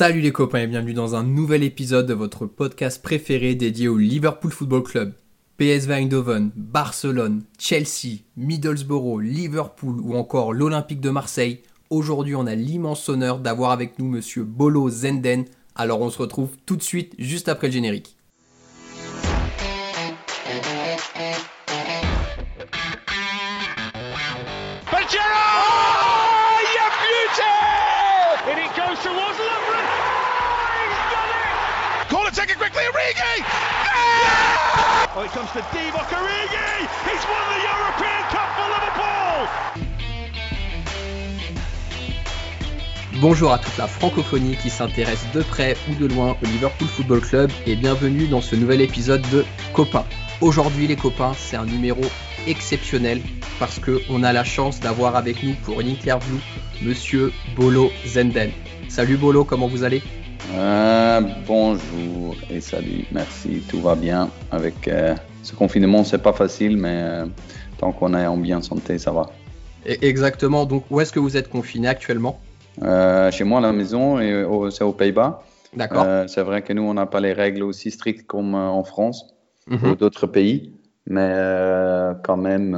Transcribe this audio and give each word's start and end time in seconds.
Salut 0.00 0.22
les 0.22 0.32
copains 0.32 0.60
et 0.60 0.66
bienvenue 0.66 0.94
dans 0.94 1.14
un 1.14 1.22
nouvel 1.22 1.62
épisode 1.62 2.06
de 2.06 2.14
votre 2.14 2.46
podcast 2.46 3.02
préféré 3.02 3.54
dédié 3.54 3.86
au 3.86 3.98
Liverpool 3.98 4.50
Football 4.50 4.82
Club. 4.82 5.12
PSV 5.58 5.92
Eindhoven, 5.92 6.52
Barcelone, 6.56 7.42
Chelsea, 7.58 8.22
Middlesbrough, 8.38 9.20
Liverpool 9.20 10.00
ou 10.00 10.14
encore 10.14 10.54
l'Olympique 10.54 11.02
de 11.02 11.10
Marseille. 11.10 11.60
Aujourd'hui, 11.90 12.34
on 12.34 12.46
a 12.46 12.54
l'immense 12.54 13.10
honneur 13.10 13.40
d'avoir 13.40 13.72
avec 13.72 13.98
nous 13.98 14.06
monsieur 14.06 14.42
Bolo 14.42 14.88
Zenden. 14.88 15.44
Alors 15.74 16.00
on 16.00 16.08
se 16.08 16.16
retrouve 16.16 16.56
tout 16.64 16.76
de 16.76 16.82
suite 16.82 17.12
juste 17.18 17.50
après 17.50 17.66
le 17.66 17.74
générique. 17.74 18.16
Bonjour 43.20 43.52
à 43.52 43.58
toute 43.58 43.76
la 43.76 43.88
francophonie 43.88 44.56
qui 44.56 44.70
s'intéresse 44.70 45.26
de 45.34 45.42
près 45.42 45.76
ou 45.90 45.96
de 45.96 46.06
loin 46.06 46.36
au 46.40 46.46
Liverpool 46.46 46.86
Football 46.86 47.22
Club 47.22 47.50
et 47.66 47.74
bienvenue 47.74 48.28
dans 48.28 48.40
ce 48.40 48.54
nouvel 48.54 48.80
épisode 48.80 49.22
de 49.32 49.44
Copain. 49.72 50.04
Aujourd'hui 50.40 50.86
les 50.86 50.96
copains, 50.96 51.32
c'est 51.36 51.56
un 51.56 51.66
numéro 51.66 52.02
exceptionnel 52.46 53.20
parce 53.58 53.80
qu'on 53.80 54.22
a 54.22 54.32
la 54.32 54.44
chance 54.44 54.78
d'avoir 54.78 55.16
avec 55.16 55.42
nous 55.42 55.54
pour 55.64 55.80
une 55.80 55.88
interview 55.88 56.38
Monsieur 56.82 57.32
Bolo 57.56 57.90
Zenden. 58.06 58.52
Salut 58.88 59.16
Bolo, 59.16 59.44
comment 59.44 59.66
vous 59.66 59.82
allez? 59.82 60.02
Euh, 60.52 61.20
bonjour 61.46 62.34
et 62.48 62.60
salut, 62.60 63.04
merci, 63.12 63.62
tout 63.68 63.80
va 63.80 63.94
bien. 63.94 64.30
Avec 64.50 64.88
euh, 64.88 65.14
ce 65.42 65.54
confinement, 65.54 66.04
c'est 66.04 66.22
pas 66.22 66.32
facile, 66.32 66.76
mais 66.76 67.00
euh, 67.02 67.26
tant 67.78 67.92
qu'on 67.92 68.14
est 68.14 68.26
en 68.26 68.36
bien 68.36 68.60
santé, 68.62 68.98
ça 68.98 69.12
va. 69.12 69.26
Exactement, 69.86 70.66
donc 70.66 70.84
où 70.90 71.00
est-ce 71.00 71.12
que 71.12 71.20
vous 71.20 71.36
êtes 71.36 71.48
confiné 71.48 71.88
actuellement? 71.88 72.38
Chez 72.80 73.44
moi 73.44 73.58
à 73.58 73.62
la 73.62 73.72
maison, 73.72 74.20
et 74.20 74.44
c'est 74.70 74.84
aux 74.84 74.92
Pays-Bas. 74.92 75.42
D'accord. 75.74 76.04
c'est 76.26 76.42
vrai 76.42 76.62
que 76.62 76.72
nous, 76.72 76.82
on 76.82 76.94
n'a 76.94 77.06
pas 77.06 77.20
les 77.20 77.32
règles 77.32 77.62
aussi 77.62 77.90
strictes 77.90 78.26
comme 78.26 78.54
en 78.54 78.82
France 78.84 79.34
Mhm. 79.68 79.90
ou 79.90 79.94
d'autres 79.94 80.26
pays, 80.26 80.72
mais 81.06 81.30
quand 82.24 82.36
même, 82.36 82.76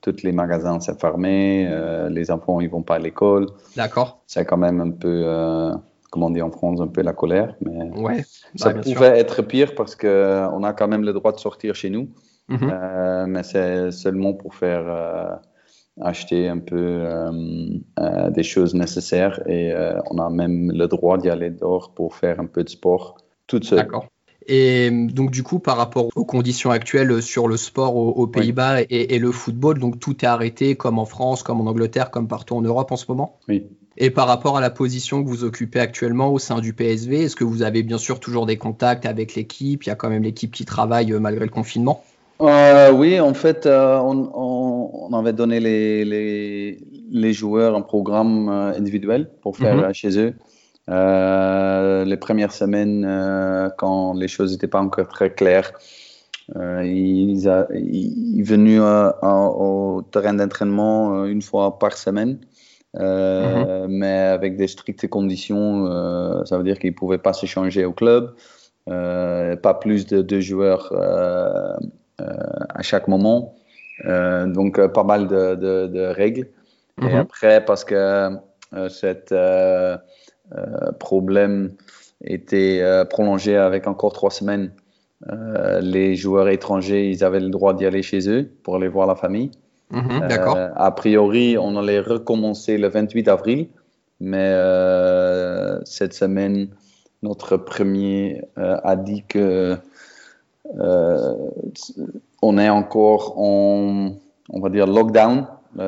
tous 0.00 0.16
les 0.22 0.32
magasins 0.32 0.80
sont 0.80 0.94
fermés, 0.96 1.68
les 2.10 2.30
enfants 2.30 2.60
ils 2.60 2.68
vont 2.70 2.82
pas 2.82 2.96
à 2.96 2.98
l'école. 2.98 3.46
D'accord. 3.76 4.20
C'est 4.26 4.44
quand 4.44 4.56
même 4.56 4.80
un 4.80 4.90
peu 4.90 5.72
comme 6.12 6.24
on 6.24 6.30
dit 6.30 6.42
en 6.42 6.50
France, 6.50 6.78
un 6.80 6.88
peu 6.88 7.00
la 7.00 7.14
colère. 7.14 7.56
Mais 7.62 7.90
ouais, 7.98 8.22
ça 8.54 8.74
bah, 8.74 8.80
pouvait 8.80 9.18
être 9.18 9.40
pire 9.40 9.74
parce 9.74 9.96
qu'on 9.96 10.62
a 10.62 10.72
quand 10.74 10.86
même 10.86 11.04
le 11.04 11.14
droit 11.14 11.32
de 11.32 11.38
sortir 11.38 11.74
chez 11.74 11.88
nous. 11.88 12.10
Mhm. 12.48 12.70
Euh, 12.70 13.26
mais 13.26 13.42
c'est 13.42 13.90
seulement 13.92 14.34
pour 14.34 14.54
faire 14.54 14.84
euh, 14.86 15.34
acheter 16.02 16.48
un 16.48 16.58
peu 16.58 16.76
euh, 16.76 18.30
des 18.30 18.42
choses 18.42 18.74
nécessaires. 18.74 19.40
Et 19.48 19.72
on 20.10 20.18
a 20.18 20.28
même 20.28 20.70
le 20.70 20.86
droit 20.86 21.16
d'y 21.16 21.30
aller 21.30 21.48
dehors 21.48 21.94
pour 21.94 22.14
faire 22.14 22.40
un 22.40 22.46
peu 22.46 22.62
de 22.62 22.68
sport 22.68 23.16
toute 23.46 23.64
seule. 23.64 23.78
D'accord. 23.78 24.06
Et 24.46 24.90
donc 24.90 25.30
du 25.30 25.42
coup, 25.42 25.60
par 25.60 25.78
rapport 25.78 26.10
aux 26.14 26.26
conditions 26.26 26.70
actuelles 26.70 27.22
sur 27.22 27.48
le 27.48 27.56
sport 27.56 27.96
aux, 27.96 28.10
aux 28.10 28.26
Pays-Bas 28.26 28.80
oui. 28.80 28.86
et, 28.90 29.14
et, 29.14 29.18
le 29.18 29.30
football, 29.30 29.78
donc 29.78 29.98
tout 29.98 30.24
est 30.24 30.28
arrêté 30.28 30.74
comme 30.74 30.98
en 30.98 31.06
France, 31.06 31.42
comme 31.42 31.60
en 31.60 31.70
Angleterre, 31.70 32.10
comme 32.10 32.28
partout 32.28 32.56
en 32.56 32.60
Europe 32.60 32.92
en 32.92 32.96
ce 32.96 33.06
moment? 33.08 33.38
Oui. 33.48 33.66
Et 33.98 34.10
par 34.10 34.26
rapport 34.26 34.56
à 34.56 34.60
la 34.60 34.70
position 34.70 35.22
que 35.22 35.28
vous 35.28 35.44
occupez 35.44 35.80
actuellement 35.80 36.32
au 36.32 36.38
sein 36.38 36.60
du 36.60 36.72
PSV, 36.72 37.24
est-ce 37.24 37.36
que 37.36 37.44
vous 37.44 37.62
avez 37.62 37.82
bien 37.82 37.98
sûr 37.98 38.20
toujours 38.20 38.46
des 38.46 38.56
contacts 38.56 39.06
avec 39.06 39.34
l'équipe? 39.34 39.84
Il 39.84 39.88
y 39.88 39.92
a 39.92 39.94
quand 39.94 40.08
même 40.08 40.22
l'équipe 40.22 40.50
qui 40.50 40.64
travaille 40.64 41.12
malgré 41.12 41.44
le 41.44 41.50
confinement 41.50 42.02
euh, 42.40 42.90
Oui, 42.92 43.20
en 43.20 43.34
fait, 43.34 43.66
euh, 43.66 43.98
on, 43.98 44.30
on, 44.34 45.08
on, 45.10 45.18
avait 45.18 45.32
donné 45.34 45.60
les, 45.60 46.04
les, 46.04 46.78
les, 47.10 47.32
joueurs 47.32 47.76
un 47.76 47.82
programme 47.82 48.48
euh, 48.48 48.72
individuel 48.78 49.30
pour 49.42 49.56
faire 49.56 49.74
Mhm. 49.76 49.82
mm 49.82 49.90
-hmm. 49.90 49.94
chez 49.94 50.18
eux. 50.18 50.34
Euh, 50.90 52.04
les 52.04 52.16
premières 52.16 52.52
semaines, 52.52 53.04
euh, 53.06 53.68
quand 53.78 54.14
les 54.14 54.28
choses 54.28 54.52
n'étaient 54.52 54.66
pas 54.76 54.80
encore 54.80 55.08
très 55.08 55.32
claires, 55.32 55.72
euh, 56.56 56.84
ils, 56.84 57.48
a, 57.48 57.68
ils 57.74 58.42
venaient 58.42 58.80
au 58.80 60.02
terrain 60.10 60.34
d'entraînement 60.34 61.24
une 61.26 61.42
fois 61.42 61.78
par 61.78 61.96
semaine. 61.96 62.38
Euh, 63.00 63.86
mmh. 63.86 63.90
mais 63.90 64.18
avec 64.18 64.56
des 64.56 64.68
strictes 64.68 65.08
conditions. 65.08 65.86
Euh, 65.86 66.44
ça 66.44 66.58
veut 66.58 66.64
dire 66.64 66.78
qu'ils 66.78 66.90
ne 66.90 66.96
pouvaient 66.96 67.18
pas 67.18 67.32
s'échanger 67.32 67.84
au 67.84 67.92
club, 67.92 68.34
euh, 68.90 69.56
pas 69.56 69.74
plus 69.74 70.06
de 70.06 70.20
deux 70.20 70.40
joueurs 70.40 70.92
à 72.18 72.82
chaque 72.82 73.08
moment. 73.08 73.54
donc, 74.04 74.84
pas 74.88 75.04
mal 75.04 75.26
de, 75.26 75.54
de, 75.54 75.86
de 75.86 76.00
règles. 76.00 76.48
Et 77.02 77.14
après, 77.14 77.64
parce 77.64 77.84
que 77.84 78.36
cet 78.88 79.34
problème 80.98 81.72
était 82.24 82.82
prolongé 83.08 83.56
avec 83.56 83.86
encore 83.86 84.12
trois 84.12 84.30
semaines, 84.30 84.72
les 85.80 86.14
joueurs 86.14 86.48
étrangers, 86.48 87.10
ils 87.10 87.24
avaient 87.24 87.40
le 87.40 87.48
droit 87.48 87.74
d'y 87.74 87.86
aller 87.86 88.02
chez 88.02 88.28
eux 88.28 88.52
pour 88.62 88.76
aller 88.76 88.88
voir 88.88 89.06
la 89.06 89.14
famille. 89.14 89.50
Mmh, 89.92 90.28
D'accord. 90.28 90.56
Euh, 90.56 90.70
a 90.74 90.90
priori, 90.90 91.56
on 91.58 91.76
allait 91.76 92.00
recommencer 92.00 92.78
le 92.78 92.88
28 92.88 93.28
avril, 93.28 93.68
mais 94.20 94.50
euh, 94.52 95.80
cette 95.84 96.14
semaine, 96.14 96.68
notre 97.22 97.56
premier 97.56 98.42
euh, 98.58 98.78
a 98.82 98.96
dit 98.96 99.24
que 99.28 99.76
on 102.40 102.56
est 102.58 102.70
encore 102.70 103.38
en, 103.38 104.14
on 104.48 104.60
va 104.60 104.70
dire, 104.70 104.86
lockdown, 104.86 105.46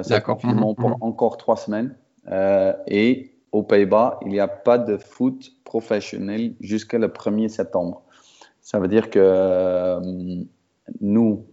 D'accord. 0.08 0.38
Mmh, 0.44 0.74
pour 0.74 0.90
mmh. 0.90 0.96
encore 1.00 1.36
trois 1.36 1.56
semaines. 1.56 1.94
Et 2.86 3.34
aux 3.52 3.62
Pays-Bas, 3.62 4.18
il 4.22 4.28
n'y 4.32 4.40
a 4.40 4.48
pas 4.48 4.78
de 4.78 4.96
foot 4.96 5.52
professionnel 5.64 6.54
jusqu'à 6.60 6.98
le 6.98 7.08
1er 7.08 7.48
septembre. 7.48 8.02
Ça 8.60 8.80
veut 8.80 8.88
dire 8.88 9.10
que 9.10 9.18
euh, 9.20 10.00
nous, 11.00 11.44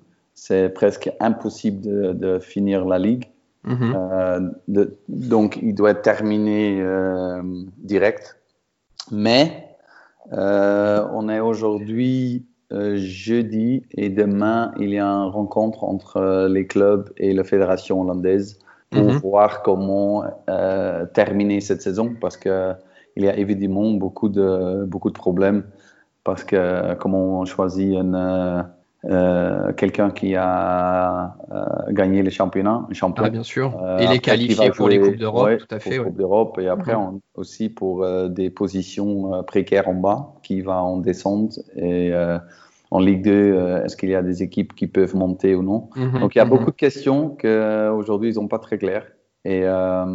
c'est 0.43 0.69
presque 0.69 1.11
impossible 1.19 1.81
de, 1.81 2.13
de, 2.13 2.39
finir 2.39 2.79
la 2.91 2.97
ligue. 3.07 3.25
Mm 3.63 3.73
-hmm. 3.75 3.91
euh, 3.95 4.39
de, 4.75 4.83
donc, 5.33 5.49
il 5.67 5.73
doit 5.81 5.97
terminé 6.09 6.61
euh, 6.81 7.43
direct. 7.91 8.25
Mais 9.25 9.43
euh, 10.33 11.17
on 11.17 11.23
est 11.35 11.43
aujourd'hui 11.51 12.17
euh, 12.73 12.95
jeudi 13.25 13.71
et 14.01 14.09
demain, 14.21 14.61
il 14.83 14.89
y 14.97 14.99
a 15.07 15.09
une 15.23 15.31
rencontre 15.39 15.79
entre 15.93 16.13
les 16.55 16.65
clubs 16.73 17.05
et 17.25 17.31
la 17.39 17.43
fédération 17.51 17.95
hollandaise 18.01 18.49
pour 18.93 19.03
Mhm. 19.07 19.11
-hmm. 19.17 19.21
voir 19.29 19.51
comment 19.67 20.13
terminer 21.19 21.59
cette 21.67 21.81
saison 21.87 22.07
parce 22.23 22.37
qu'il 22.43 23.23
y 23.27 23.29
a 23.33 23.35
évidemment 23.43 23.89
beaucoup 24.03 24.29
de, 24.39 24.49
beaucoup 24.93 25.11
de 25.15 25.19
problèmes 25.25 25.61
parce 26.27 26.43
que 26.49 26.61
comment 27.01 27.25
on 27.41 27.45
choisit 27.55 27.91
une 28.03 28.17
quelqu'un 29.73 30.11
qui 30.11 30.35
a 30.35 31.35
euh, 31.51 31.65
gagné 31.91 32.23
les 32.23 32.31
championnats, 32.31 32.85
un 32.89 32.93
champion. 32.93 33.23
Ah, 33.25 33.29
bien 33.29 33.43
sûr. 33.43 33.77
Euh, 33.81 33.97
et 33.99 34.07
les 34.07 34.19
qualifiés 34.19 34.69
pour 34.69 34.87
jouer, 34.87 34.97
les 34.97 34.99
Coupes 34.99 35.15
d'Europe, 35.17 35.45
ouais, 35.45 35.57
tout 35.57 35.67
à 35.69 35.79
fait. 35.79 35.89
Pour 35.89 35.99
ouais. 35.99 36.11
Coupe 36.11 36.17
d'Europe 36.17 36.59
et 36.59 36.67
après 36.67 36.93
Mhm. 36.95 37.01
on, 37.01 37.21
aussi 37.35 37.69
pour 37.69 38.03
euh, 38.03 38.27
des 38.27 38.49
positions 38.49 39.43
précaires 39.43 39.89
en 39.89 39.93
bas 39.95 40.33
qui 40.43 40.61
va 40.61 40.81
en 40.83 40.97
descente 40.97 41.59
et 41.75 42.11
en 42.93 42.99
Ligue 42.99 43.23
2, 43.23 43.81
est-ce 43.85 43.95
qu'il 43.95 44.09
y 44.09 44.15
a 44.15 44.21
des 44.21 44.43
équipes 44.43 44.75
qui 44.75 44.87
peuvent 44.87 45.15
monter 45.15 45.55
ou 45.55 45.63
non? 45.63 45.89
Mhm, 45.95 46.19
Donc 46.19 46.35
il 46.35 46.39
y 46.39 46.41
a 46.41 46.45
mhm. 46.45 46.51
beaucoup 46.51 46.71
de 46.71 46.75
questions 46.75 47.29
qu'aujourd'hui 47.29 48.31
ils 48.31 48.35
n'ont 48.35 48.47
pas 48.47 48.59
très 48.59 48.77
claires 48.77 49.07
et 49.45 49.61
euh, 49.63 50.05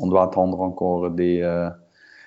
on 0.00 0.06
doit 0.06 0.24
attendre 0.24 0.60
encore 0.60 1.10
des, 1.10 1.42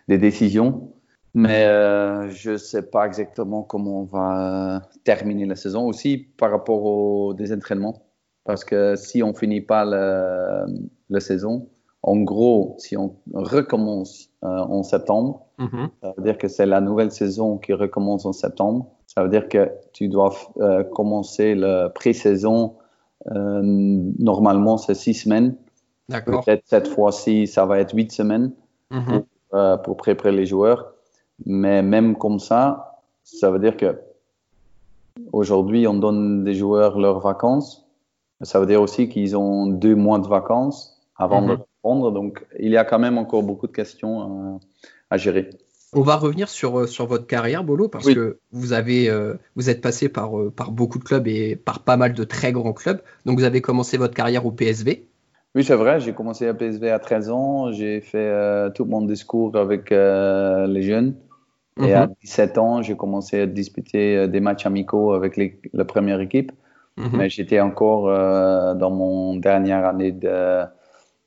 des 0.08 0.18
décisions. 0.18 0.94
Mais 1.44 1.66
euh, 1.66 2.30
je 2.30 2.52
ne 2.52 2.58
sais 2.58 2.82
pas 2.94 3.06
exactement 3.06 3.62
comment 3.72 4.02
on 4.02 4.06
va 4.06 4.82
terminer 5.04 5.46
la 5.46 5.56
saison 5.56 5.86
aussi 5.92 6.12
par 6.40 6.50
rapport 6.52 6.84
aux 6.84 7.34
des 7.40 7.50
entraînements. 7.54 7.98
Parce 8.44 8.64
que 8.70 8.96
si 8.96 9.22
on 9.22 9.34
finit 9.34 9.62
pas 9.62 9.84
la, 9.86 10.66
la 11.10 11.20
saison, 11.20 11.54
en 12.02 12.18
gros, 12.32 12.76
si 12.80 12.96
on 12.98 13.10
recommence 13.34 14.30
euh, 14.44 14.48
en 14.78 14.84
septembre, 14.84 15.32
Mm 15.60 15.66
-hmm. 15.74 15.88
ça 16.02 16.14
veut 16.16 16.24
dire 16.28 16.38
que 16.42 16.48
c'est 16.56 16.68
la 16.76 16.82
nouvelle 16.88 17.12
saison 17.12 17.58
qui 17.64 17.74
recommence 17.74 18.24
en 18.30 18.34
septembre. 18.44 18.82
Ça 19.14 19.24
veut 19.24 19.30
dire 19.36 19.48
que 19.54 19.64
tu 19.98 20.08
dois 20.16 20.32
euh, 20.60 20.84
commencer 20.98 21.50
la 21.56 21.76
pré-saison. 22.00 22.60
euh, 23.36 23.62
normalement, 24.32 24.78
c'est 24.78 24.94
six 25.06 25.16
semaines. 25.24 25.52
D'accord. 26.10 26.42
Peut-être 26.46 26.64
cette 26.74 26.88
fois-ci, 26.96 27.48
ça 27.56 27.66
va 27.70 27.76
être 27.84 27.94
huit 28.00 28.12
semaines 28.20 28.50
Mhm. 28.92 29.06
pour, 29.10 29.24
euh, 29.60 29.78
pour 29.84 29.96
préparer 29.98 30.32
les 30.40 30.46
joueurs. 30.54 30.82
Mais 31.46 31.82
même 31.84 32.18
comme 32.18 32.40
ça, 32.40 33.00
ça 33.24 33.52
veut 33.52 33.60
dire 33.60 33.78
que 33.78 34.00
aujourd'hui, 35.32 35.88
on 35.88 35.94
donne 35.94 36.44
des 36.44 36.54
joueurs 36.54 37.00
leurs 37.00 37.20
vacances. 37.20 37.86
Ça 38.42 38.60
veut 38.60 38.66
dire 38.66 38.82
aussi 38.82 39.10
qu'ils 39.10 39.36
ont 39.36 39.68
deux 39.68 39.96
mois 39.96 40.20
de 40.20 40.28
vacances 40.28 41.02
avant 41.16 41.42
Mhm. 41.42 41.48
de 41.48 41.52
répondre. 41.54 42.12
Donc, 42.12 42.46
il 42.60 42.70
y 42.72 42.78
a 42.78 42.86
quand 42.86 43.00
même 43.00 43.18
encore 43.18 43.44
beaucoup 43.44 43.68
de 43.68 43.72
questions 43.72 44.56
euh, 44.56 44.58
à 45.10 45.18
gérer. 45.18 45.50
On 45.94 46.02
va 46.02 46.18
revenir 46.18 46.50
sur, 46.50 46.88
sur 46.88 47.08
votre 47.08 47.26
carrière, 47.28 47.64
Bolo, 47.64 47.88
parce 47.88 48.14
que 48.14 48.40
vous, 48.52 48.74
avez, 48.74 49.10
vous 49.56 49.70
êtes 49.70 49.80
passé 49.82 50.10
par, 50.10 50.32
par 50.54 50.72
beaucoup 50.72 51.00
de 51.00 51.04
clubs 51.06 51.26
et 51.30 51.56
par 51.56 51.80
pas 51.80 51.96
mal 51.96 52.14
de 52.14 52.26
très 52.26 52.52
grands 52.52 52.74
clubs. 52.74 53.00
Donc 53.26 53.40
vous 53.40 53.46
avez 53.46 53.62
commencé 53.62 53.98
votre 53.98 54.14
carrière 54.14 54.46
au 54.46 54.52
PSV. 54.52 55.08
Oui, 55.56 55.64
c'est 55.64 55.76
vrai. 55.78 56.02
J'ai 56.02 56.14
commencé 56.14 56.46
à 56.46 56.54
PSV 56.54 56.92
à 56.92 57.00
13 57.00 57.30
ans. 57.30 57.72
J'ai 57.72 58.02
fait 58.02 58.70
tout 58.76 58.84
mon 58.84 59.02
discours 59.02 59.56
avec 59.56 59.90
les 59.90 60.82
jeunes. 60.82 61.16
Et 61.80 61.94
à 61.94 62.08
17 62.08 62.56
mhm. 62.56 62.64
ans, 62.64 62.82
j'ai 62.82 62.96
commencé 62.96 63.42
à 63.42 63.46
disputer 63.46 64.28
des 64.28 64.40
matchs 64.40 64.66
amicaux 64.66 65.14
avec 65.14 65.40
la 65.74 65.86
première 65.86 66.20
équipe. 66.20 66.52
Mhm. 66.98 67.12
Mais 67.14 67.30
j'étais 67.30 67.60
encore 67.60 68.10
euh, 68.10 68.74
dans 68.74 68.92
mon 68.92 69.36
dernière 69.36 69.86
année 69.86 70.18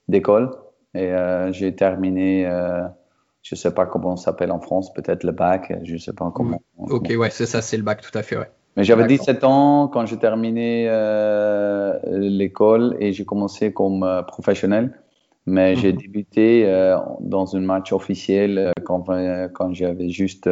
d'école 0.08 0.50
et 0.94 1.12
euh, 1.12 1.52
j'ai 1.52 1.75
terminé, 1.75 2.47
euh, 2.47 2.82
je 3.43 3.55
ne 3.55 3.56
sais 3.56 3.73
pas 3.73 3.87
comment 3.87 4.17
ça 4.17 4.26
s'appelle 4.26 4.50
en 4.50 4.61
France, 4.61 4.93
peut-être 4.93 5.23
le 5.23 5.32
bac, 5.32 5.73
je 5.85 5.93
ne 5.93 5.99
sais 5.99 6.12
pas 6.12 6.31
comment. 6.35 6.61
Ok, 6.76 7.12
ouais, 7.17 7.31
c'est 7.31 7.47
ça, 7.47 7.62
c'est 7.62 7.76
le 7.76 7.85
bac, 7.85 8.00
tout 8.00 8.17
à 8.19 8.23
fait, 8.23 8.37
ouais. 8.37 8.50
Mais 8.76 8.85
j'avais 8.85 9.06
17 9.06 9.43
ans 9.44 9.88
quand 9.88 10.06
j'ai 10.06 10.17
terminé 10.17 10.87
l'école 12.05 12.97
et 13.00 13.12
j'ai 13.12 13.25
commencé 13.25 13.73
comme 13.73 14.25
professionnel. 14.29 15.00
Mais 15.46 15.75
j'ai 15.76 15.92
mhm. 15.92 15.98
débuté 15.98 16.94
dans 17.20 17.56
un 17.56 17.60
match 17.60 17.92
officiel 17.92 18.72
quand, 18.84 19.06
quand 19.54 19.72
j'avais 19.72 20.10
juste 20.10 20.48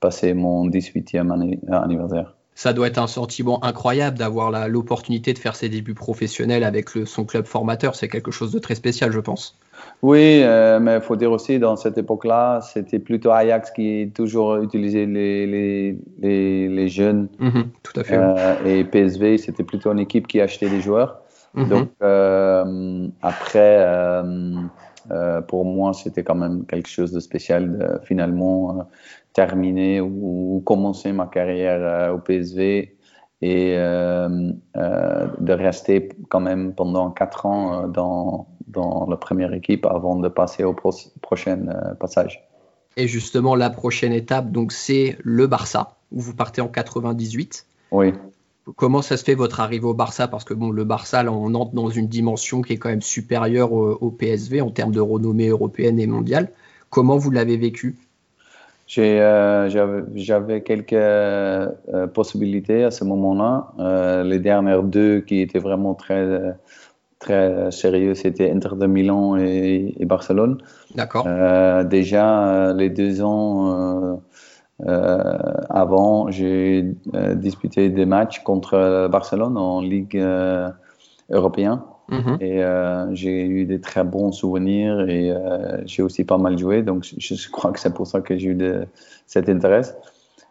passé 0.00 0.34
mon 0.34 0.68
18e 0.68 1.30
anniversaire 1.72 2.34
ça 2.54 2.72
doit 2.72 2.86
être 2.86 2.98
un 2.98 3.06
sentiment 3.06 3.64
incroyable 3.64 4.18
d'avoir 4.18 4.68
l'opportunité 4.68 5.32
de 5.32 5.38
faire 5.38 5.56
ses 5.56 5.68
débuts 5.68 5.94
professionnels 5.94 6.64
avec 6.64 6.90
son 6.90 7.24
club 7.24 7.46
formateur. 7.46 7.94
C'est 7.94 8.08
quelque 8.08 8.30
chose 8.30 8.52
de 8.52 8.58
très 8.58 8.74
spécial, 8.74 9.10
je 9.10 9.20
pense. 9.20 9.58
Oui, 10.02 10.42
euh, 10.42 10.78
mais 10.78 10.96
il 10.96 11.00
faut 11.00 11.16
dire 11.16 11.32
aussi, 11.32 11.58
dans 11.58 11.76
cette 11.76 11.96
époque-là, 11.96 12.60
c'était 12.60 12.98
plutôt 12.98 13.30
Ajax 13.30 13.70
qui 13.70 14.12
toujours 14.14 14.56
utilisait 14.56 15.06
les, 15.06 15.46
les, 15.46 16.68
les, 16.68 16.88
jeunes. 16.88 17.28
Mhm, 17.38 17.64
tout 17.82 17.98
à 17.98 18.04
fait. 18.04 18.16
Euh, 18.16 18.64
et 18.64 18.84
PSV, 18.84 19.38
c'était 19.38 19.64
plutôt 19.64 19.90
une 19.90 19.98
équipe 19.98 20.26
qui 20.28 20.40
achetait 20.40 20.68
des 20.68 20.80
joueurs. 20.80 21.21
Mhm. 21.54 21.68
Donc, 21.68 21.88
euh, 22.02 23.08
après, 23.20 24.22
pour 25.48 25.64
moi, 25.64 25.92
c'était 25.92 26.22
quand 26.22 26.34
même 26.34 26.64
quelque 26.66 26.88
chose 26.88 27.12
de 27.12 27.20
spécial, 27.20 28.00
finalement 28.04 28.86
terminer 29.32 30.00
ou, 30.00 30.62
commencer 30.64 31.12
ma 31.12 31.26
carrière 31.26 31.80
euh, 31.80 32.14
au 32.14 32.18
PSV 32.18 32.96
et 33.40 33.74
euh, 33.76 34.52
euh, 34.76 35.26
de 35.40 35.52
rester 35.52 36.10
quand 36.28 36.40
même 36.40 36.74
pendant 36.74 37.10
quatre 37.10 37.46
ans 37.46 37.88
dans, 37.88 38.46
dans 38.68 39.06
la 39.08 39.16
première 39.16 39.52
équipe 39.52 39.84
avant 39.86 40.16
de 40.16 40.28
passer 40.28 40.62
au 40.62 40.74
prochain 40.74 41.66
passage. 41.98 42.48
Et 42.96 43.08
justement, 43.08 43.56
la 43.56 43.70
prochaine 43.70 44.12
étape, 44.12 44.52
donc 44.52 44.70
c'est 44.70 45.16
le 45.24 45.48
Barça, 45.48 45.96
où 46.12 46.20
vous 46.20 46.36
partez 46.36 46.60
en 46.60 46.68
98. 46.68 47.66
Oui. 47.90 48.12
Comment 48.76 49.02
ça 49.02 49.16
se 49.16 49.24
fait 49.24 49.34
votre 49.34 49.60
arrivée 49.60 49.86
au 49.86 49.94
Barça? 49.94 50.28
Parce 50.28 50.44
que 50.44 50.54
bon, 50.54 50.70
le 50.70 50.84
Barça, 50.84 51.22
là, 51.22 51.32
on 51.32 51.54
entre 51.54 51.74
dans 51.74 51.88
une 51.88 52.06
dimension 52.06 52.62
qui 52.62 52.74
est 52.74 52.78
quand 52.78 52.90
même 52.90 53.02
supérieure 53.02 53.72
au, 53.72 53.92
au 53.92 54.10
PSV 54.10 54.60
en 54.60 54.70
termes 54.70 54.92
de 54.92 55.00
renommée 55.00 55.48
européenne 55.48 55.98
et 55.98 56.06
mondiale. 56.06 56.50
Comment 56.90 57.16
vous 57.16 57.30
l'avez 57.30 57.56
vécu? 57.56 57.96
Euh, 58.98 60.04
j'avais 60.14 60.62
quelques 60.62 60.92
euh, 60.92 61.68
possibilités 62.12 62.84
à 62.84 62.90
ce 62.90 63.04
moment-là. 63.04 63.72
Euh, 63.78 64.24
les 64.24 64.38
dernières 64.38 64.82
deux 64.82 65.20
qui 65.20 65.40
étaient 65.40 65.58
vraiment 65.58 65.94
très, 65.94 66.26
très 67.18 67.70
sérieux, 67.70 68.14
c'était 68.14 68.50
Inter 68.50 68.76
de 68.76 68.86
Milan 68.86 69.36
et, 69.36 69.94
Barcelone. 70.00 70.58
D'accord. 70.94 71.26
déjà, 71.84 72.72
les 72.74 72.90
deux 72.90 73.22
ans 73.22 74.20
avant, 74.86 76.30
j'ai 76.30 76.94
disputé 77.34 77.88
des 77.88 78.06
matchs 78.06 78.42
contre 78.42 79.08
Barcelone 79.10 79.56
en 79.56 79.80
Ligue 79.80 80.22
européenne. 81.30 81.80
Mhm. 82.08 82.36
Et 82.40 82.62
euh, 82.62 83.14
j'ai 83.14 83.46
eu 83.46 83.64
des 83.64 83.80
très 83.80 84.04
bons 84.04 84.32
souvenirs 84.32 85.08
et 85.08 85.30
euh, 85.30 85.78
j'ai 85.86 86.02
aussi 86.02 86.24
pas 86.24 86.38
mal 86.38 86.58
joué. 86.58 86.82
Donc, 86.82 87.04
je, 87.16 87.50
crois 87.50 87.72
que 87.72 87.80
c'est 87.80 87.94
pour 87.94 88.06
ça 88.06 88.20
que 88.20 88.36
j'ai 88.36 88.48
eu 88.48 88.54
de, 88.54 88.86
cet 89.26 89.48
intérêt. 89.48 89.82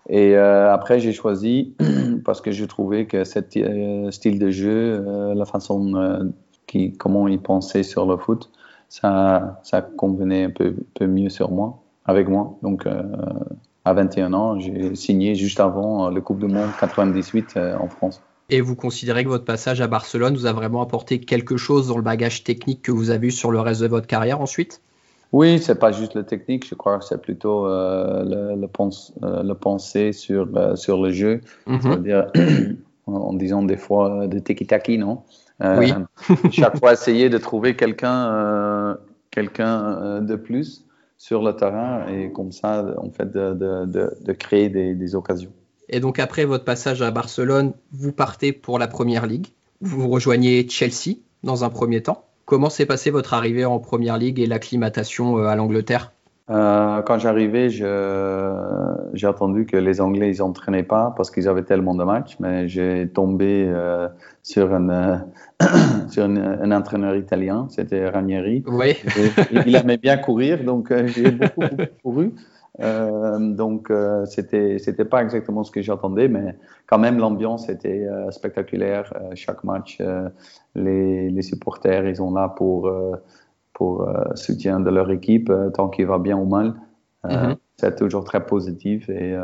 Et 0.09 0.35
euh, 0.35 0.73
après, 0.73 0.99
j'ai 0.99 1.13
choisi 1.13 1.75
parce 2.25 2.41
que 2.41 2.51
je 2.51 2.65
trouvais 2.65 3.05
que 3.05 3.23
ce 3.23 3.39
style 4.11 4.39
de 4.39 4.49
jeu, 4.49 5.33
la 5.35 5.45
façon 5.45 6.31
qui, 6.67 6.93
comment 6.93 7.27
il 7.27 7.39
pensait 7.39 7.83
sur 7.83 8.05
le 8.07 8.17
foot, 8.17 8.49
ça, 8.89 9.59
ça 9.63 9.81
convenait 9.81 10.45
un 10.45 10.49
peu, 10.49 10.75
peu 10.95 11.05
mieux 11.05 11.29
sur 11.29 11.51
moi, 11.51 11.79
avec 12.05 12.27
moi. 12.27 12.57
Donc, 12.63 12.87
à 13.85 13.93
21 13.93 14.33
ans, 14.33 14.59
j'ai 14.59 14.95
signé 14.95 15.35
juste 15.35 15.59
avant 15.59 16.09
le 16.09 16.21
Coupe 16.21 16.39
du 16.39 16.47
Monde 16.47 16.69
98 16.79 17.57
en 17.79 17.87
France. 17.87 18.21
Et 18.49 18.59
vous 18.59 18.75
considérez 18.75 19.23
que 19.23 19.29
votre 19.29 19.45
passage 19.45 19.79
à 19.79 19.87
Barcelone 19.87 20.35
vous 20.35 20.45
a 20.45 20.51
vraiment 20.51 20.81
apporté 20.81 21.19
quelque 21.21 21.55
chose 21.55 21.87
dans 21.87 21.95
le 21.95 22.03
bagage 22.03 22.43
technique 22.43 22.81
que 22.81 22.91
vous 22.91 23.09
avez 23.09 23.27
eu 23.27 23.31
sur 23.31 23.49
le 23.49 23.61
reste 23.61 23.81
de 23.81 23.87
votre 23.87 24.07
carrière 24.07 24.41
ensuite? 24.41 24.81
Oui, 25.31 25.59
c'est 25.59 25.79
pas 25.79 25.93
juste 25.93 26.15
le 26.15 26.25
technique, 26.25 26.67
je 26.67 26.75
crois 26.75 26.99
que 26.99 27.05
c'est 27.05 27.21
plutôt 27.21 27.65
euh, 27.65 28.23
le, 28.23 28.59
le, 28.59 28.67
euh, 29.23 29.43
le, 29.43 29.53
penser 29.53 30.11
sur, 30.11 30.47
euh, 30.55 30.75
sur 30.75 31.01
le 31.01 31.11
jeu. 31.11 31.39
Mhm. 31.67 31.79
C'est-à-dire, 31.81 32.27
en 33.07 33.33
disant 33.33 33.63
des 33.63 33.77
fois 33.77 34.27
de 34.27 34.39
tiki-taki, 34.39 34.97
non? 34.97 35.21
Oui. 35.63 35.93
chaque 36.51 36.77
fois 36.79 36.93
essayer 36.93 37.29
de 37.29 37.37
trouver 37.37 37.75
quelqu'un 37.75 38.97
quelqu'un 39.29 40.19
de 40.19 40.35
plus 40.35 40.83
sur 41.21 41.43
le 41.43 41.55
terrain 41.55 42.07
et 42.07 42.31
comme 42.31 42.51
ça, 42.51 42.83
en 42.97 43.11
fait, 43.11 43.31
de, 43.31 43.53
de, 43.53 43.85
de, 43.85 44.33
créer 44.33 44.69
des, 44.69 44.95
des 44.95 45.13
occasions. 45.13 45.51
Et 45.87 45.99
donc 45.99 46.17
après 46.17 46.45
votre 46.45 46.65
passage 46.65 47.03
à 47.03 47.11
Barcelone, 47.11 47.73
vous 47.91 48.11
partez 48.11 48.51
pour 48.51 48.79
la 48.79 48.87
Première 48.87 49.27
Ligue. 49.27 49.45
Vous 49.81 50.09
rejoignez 50.09 50.67
Chelsea 50.67 51.17
dans 51.43 51.63
un 51.63 51.69
premier 51.69 52.01
temps. 52.01 52.25
Comment 52.45 52.71
s'est 52.71 52.87
passée 52.87 53.11
votre 53.11 53.35
arrivée 53.35 53.65
en 53.65 53.77
Première 53.77 54.17
Ligue 54.17 54.39
et 54.39 54.47
l'acclimatation 54.47 55.37
euh, 55.37 55.45
à 55.45 55.55
l'Angleterre? 55.55 56.11
Euh, 56.49 57.01
quand 57.03 57.19
j'arrivais, 57.19 57.69
j'ai 57.69 59.27
entendu 59.27 59.65
que 59.67 59.77
les 59.77 60.01
Anglais 60.01 60.35
ils 60.35 60.39
n'entraînaient 60.39 60.83
pas 60.83 61.13
parce 61.15 61.29
qu'ils 61.29 61.47
avaient 61.47 61.63
tellement 61.63 61.93
de 61.93 62.03
matchs, 62.03 62.35
mais 62.39 62.67
j'ai 62.67 63.07
tombé 63.07 63.65
euh, 63.69 64.09
sur, 64.41 64.73
un, 64.73 65.23
sur 66.09 66.23
un, 66.23 66.71
entraîneur 66.71 67.15
italien, 67.15 67.67
c'était 67.69 68.09
Ranieri. 68.09 68.63
Oui. 68.67 68.95
il 69.65 69.75
aimait 69.75 69.97
bien 69.97 70.17
courir, 70.17 70.63
donc 70.63 70.93
j'ai 71.07 71.31
beaucoup, 71.31 71.61
beaucoup 71.61 71.83
couru. 72.03 72.33
Euh, 72.79 73.53
donc, 73.53 73.91
euh, 73.91 74.25
c'était 74.25 74.79
c'était 74.79 75.05
pas 75.05 75.21
exactement 75.21 75.63
ce 75.63 75.71
que 75.71 75.81
j'attendais, 75.81 76.27
mais 76.27 76.55
quand 76.87 76.99
même 76.99 77.17
l'ambiance 77.17 77.69
était 77.69 78.07
euh, 78.07 78.31
spectaculaire. 78.31 79.13
chaque 79.35 79.63
match, 79.63 80.01
les, 80.75 81.29
les, 81.29 81.41
supporters, 81.41 82.07
ils 82.07 82.15
sont 82.15 82.33
là 82.33 82.49
pour 82.49 82.91
pour 83.73 84.07
soutien 84.35 84.79
de 84.79 84.89
leur 84.89 85.09
équipe, 85.11 85.51
tant 85.73 85.89
qu'il 85.89 86.05
va 86.05 86.19
bien 86.19 86.37
ou 86.37 86.45
mal. 86.45 86.73
Mm-hmm. 87.25 87.55
C'est 87.77 87.95
toujours 87.97 88.23
très 88.23 88.45
positif 88.45 89.09
et 89.09 89.35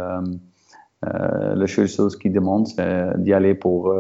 la 1.02 1.68
seule 1.68 1.88
chose 1.88 2.18
qu'ils 2.18 2.34
demandent, 2.34 2.68
c'est 2.68 3.22
d'y 3.22 3.34
aller 3.34 3.56
pour 3.56 3.94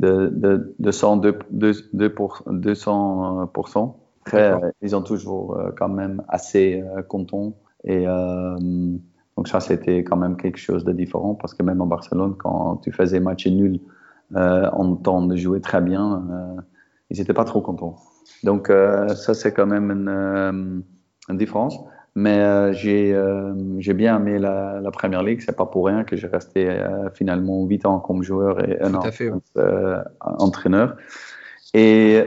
de, 0.00 0.28
de, 0.32 0.74
200, 0.78 1.16
2, 1.18 2.10
pour, 2.14 2.42
200%. 2.46 3.94
Après, 4.26 4.54
ils 4.82 4.94
ont 4.94 5.02
toujours 5.02 5.58
quand 5.76 5.88
même 5.88 6.22
assez 6.28 6.84
contents 7.08 7.54
et 7.84 8.06
euh, 8.06 8.56
donc 9.36 9.48
ça, 9.48 9.60
c'était 9.60 10.04
quand 10.04 10.16
même 10.16 10.36
quelque 10.36 10.58
chose 10.58 10.84
de 10.84 10.92
différent 10.92 11.34
parce 11.34 11.54
que 11.54 11.62
même 11.62 11.80
en 11.80 11.86
Barcelone, 11.86 12.34
quand 12.36 12.76
tu 12.76 12.92
faisais 12.92 13.20
match 13.20 13.46
nul 13.46 13.80
euh, 14.36 14.68
en 14.72 14.96
temps 14.96 15.22
de 15.22 15.36
jouer 15.36 15.60
très 15.60 15.80
bien, 15.80 16.26
euh, 16.30 16.60
ils 17.10 17.18
n'étaient 17.18 17.34
pas 17.34 17.44
trop 17.44 17.60
contents. 17.60 17.96
Donc 18.44 18.68
ça, 18.68 19.34
c'est 19.34 19.52
quand 19.52 19.66
même 19.66 19.90
une, 19.90 20.82
une 21.28 21.36
différence. 21.36 21.78
Mais 22.14 22.72
j'ai 22.72 23.16
j'ai 23.78 23.94
bien 23.94 24.16
aimé 24.16 24.38
la, 24.38 24.80
la 24.80 24.90
Première 24.90 25.22
Ligue. 25.22 25.40
C'est 25.44 25.56
pas 25.56 25.66
pour 25.66 25.86
rien 25.86 26.04
que 26.04 26.16
j'ai 26.16 26.26
resté 26.26 26.68
finalement 27.14 27.64
8 27.64 27.86
ans 27.86 28.00
comme 28.00 28.22
joueur 28.22 28.68
et 28.68 28.80
un 28.80 28.94
an 28.94 29.02
comme 29.02 30.02
entraîneur. 30.20 30.96
Et 31.72 32.24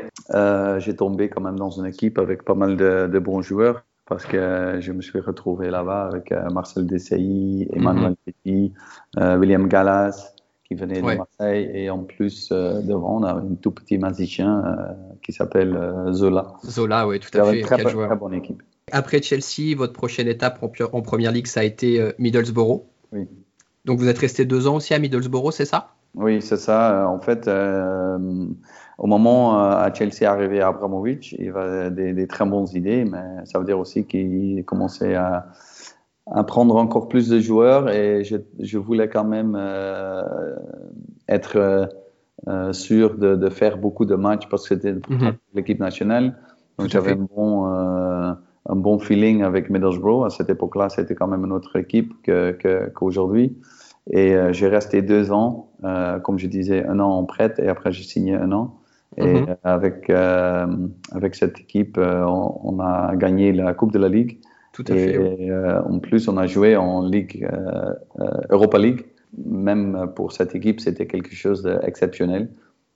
j'ai 0.77 0.95
tombé 0.95 1.29
quand 1.29 1.41
même 1.41 1.59
dans 1.59 1.71
une 1.71 1.85
équipe 1.85 2.17
avec 2.17 2.43
pas 2.43 2.55
mal 2.55 2.77
de, 2.77 3.07
de 3.11 3.19
bons 3.19 3.41
joueurs 3.41 3.83
parce 4.05 4.25
que 4.25 4.77
je 4.79 4.91
me 4.91 5.01
suis 5.01 5.19
retrouvé 5.19 5.69
là-bas 5.69 6.05
avec 6.05 6.31
euh, 6.31 6.49
Marcel 6.49 6.85
Desailly, 6.85 7.67
Emmanuel 7.73 8.11
mm 8.11 8.15
Petit, 8.25 8.73
euh, 9.17 9.37
William 9.37 9.67
Gallas, 9.67 10.33
qui 10.65 10.75
venait 10.75 11.01
de 11.01 11.17
Marseille, 11.17 11.69
et 11.73 11.89
en 11.89 12.03
plus, 12.03 12.49
euh, 12.51 12.81
devant, 12.81 13.17
on 13.17 13.23
a 13.23 13.33
un 13.33 13.55
tout 13.61 13.71
petit 13.71 13.97
magicien 13.97 14.63
qui 15.21 15.31
s'appelle 15.31 15.77
Zola. 16.11 16.53
Zola, 16.65 17.07
oui, 17.07 17.19
tout 17.19 17.37
à 17.37 17.43
fait. 17.45 17.59
Une 17.59 17.65
très, 17.65 17.77
très, 17.77 18.15
bonne 18.15 18.33
équipe. 18.33 18.61
Après 18.93 19.21
Chelsea, 19.21 19.75
votre 19.75 19.93
prochaine 19.93 20.27
étape 20.27 20.63
en, 20.63 20.71
en 20.91 21.01
première 21.01 21.31
ligue, 21.31 21.47
ça 21.47 21.59
a 21.59 21.63
été 21.63 22.11
Middlesbrough. 22.19 22.83
Oui. 23.11 23.27
Donc 23.85 23.99
vous 23.99 24.07
êtes 24.07 24.17
resté 24.17 24.45
deux 24.45 24.67
ans 24.67 24.77
aussi 24.77 24.93
à 24.93 24.99
Middlesbrough, 24.99 25.51
c'est 25.51 25.65
ça? 25.65 25.95
Oui, 26.15 26.41
c'est 26.41 26.57
ça. 26.57 27.09
En 27.09 27.19
fait, 27.19 27.49
au 28.97 29.07
moment 29.07 29.59
euh, 29.59 29.71
à 29.71 29.93
Chelsea 29.93 30.29
arrivé 30.29 30.61
à 30.61 30.67
Abramovic, 30.67 31.33
il 31.33 31.49
avait 31.49 31.91
des, 31.91 32.13
des, 32.13 32.27
très 32.27 32.45
bonnes 32.45 32.67
idées, 32.73 33.05
mais 33.05 33.45
ça 33.45 33.59
veut 33.59 33.65
dire 33.65 33.79
aussi 33.79 34.05
qu'il 34.05 34.63
commençait 34.65 35.15
à, 35.15 35.47
à 36.31 36.43
prendre 36.43 36.75
encore 36.75 37.07
plus 37.07 37.29
de 37.29 37.39
joueurs 37.39 37.89
et 37.89 38.23
je, 38.23 38.37
je 38.59 38.77
voulais 38.77 39.09
quand 39.09 39.25
même 39.25 39.57
être 41.27 41.89
sûr 42.71 43.17
de, 43.17 43.35
de, 43.35 43.49
faire 43.49 43.77
beaucoup 43.77 44.05
de 44.05 44.15
matchs 44.15 44.47
parce 44.49 44.67
que 44.67 44.75
c'était 44.75 44.93
mm 44.93 45.31
l'équipe 45.55 45.79
nationale. 45.79 46.37
Donc 46.77 46.89
j'avais 46.89 47.11
un 47.11 47.27
bon, 47.35 47.67
un 48.67 48.75
bon 48.75 48.99
feeling 48.99 49.43
avec 49.43 49.69
Middlesbrough. 49.69 50.25
À 50.25 50.29
cette 50.29 50.49
époque-là, 50.49 50.89
c'était 50.89 51.15
quand 51.15 51.27
même 51.27 51.45
une 51.45 51.51
autre 51.51 51.75
équipe 51.77 52.13
qu'aujourd'hui. 52.93 53.49
Que, 53.49 54.15
et 54.15 54.53
j'ai 54.53 54.67
resté 54.67 55.01
deux 55.01 55.31
ans, 55.31 55.71
comme 56.23 56.37
je 56.37 56.47
disais, 56.47 56.85
un 56.85 56.99
an 56.99 57.09
en 57.09 57.23
prête 57.23 57.59
et 57.59 57.69
après 57.69 57.91
j'ai 57.93 58.03
signé 58.03 58.35
un 58.35 58.51
an. 58.51 58.79
Et 59.17 59.41
mhm. 59.41 59.55
avec, 59.63 60.09
euh, 60.09 60.67
avec 61.11 61.35
cette 61.35 61.59
équipe, 61.59 61.97
euh, 61.97 62.25
on, 62.25 62.79
a 62.79 63.15
gagné 63.15 63.51
la 63.51 63.73
Coupe 63.73 63.91
de 63.91 63.99
la 63.99 64.09
Ligue. 64.09 64.39
Tout 64.71 64.83
à 64.87 64.95
et, 64.95 65.07
fait. 65.07 65.49
Euh, 65.49 65.81
en 65.83 65.99
plus, 65.99 66.27
on 66.27 66.37
a 66.37 66.47
joué 66.47 66.75
en 66.75 67.05
Ligue, 67.05 67.47
Europa 68.49 68.77
League. 68.79 69.05
Même 69.45 70.11
pour 70.15 70.31
cette 70.31 70.55
équipe, 70.55 70.79
c'était 70.79 71.07
quelque 71.07 71.33
chose 71.33 71.63
d'exceptionnel. 71.63 72.49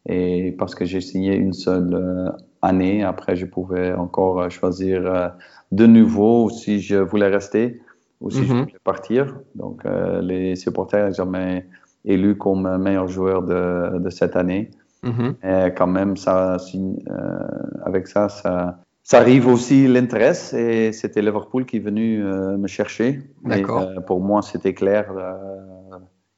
Et 0.08 0.56
parce 0.58 0.76
que 0.76 0.86
j'ai 0.86 1.02
signé 1.02 1.36
une 1.36 1.54
seule 1.54 2.34
année, 2.62 3.04
après, 3.04 3.36
je 3.36 3.46
pouvais 3.46 3.94
encore 3.94 4.50
choisir 4.50 5.34
de 5.72 5.86
nouveau 5.86 6.50
si 6.50 6.80
je 6.80 6.96
voulais 6.96 7.28
rester 7.28 7.82
ou 8.22 8.30
si 8.32 8.46
je 8.46 8.54
mhm. 8.54 8.60
voulais 8.62 8.80
partir. 8.84 9.40
Donc, 9.56 9.84
les 10.22 10.56
supporters 10.56 11.14
jamais 11.14 11.68
élu 12.06 12.38
comme 12.38 12.78
meilleur 12.78 13.08
joueur 13.08 13.44
de, 13.44 14.00
de 14.00 14.10
cette 14.10 14.36
année. 14.36 14.72
Mhm. 15.04 15.36
Et 15.44 15.74
quand 15.76 15.88
même, 15.88 16.18
ça, 16.18 16.58
euh, 16.58 17.40
avec 17.84 18.08
ça, 18.08 18.30
ça, 18.30 18.80
ça 19.04 19.20
arrive 19.20 19.48
aussi 19.48 19.88
l'intérêt. 19.88 20.34
Et 20.54 20.92
c'était 20.92 21.22
Liverpool 21.22 21.66
qui 21.66 21.78
est 21.78 21.82
venu 21.82 22.24
euh, 22.24 22.58
me 22.58 22.68
chercher. 22.68 23.22
D'accord. 23.44 23.82
Euh, 23.82 24.00
pour 24.02 24.22
moi, 24.22 24.42
c'était 24.42 24.74
clair 24.74 25.14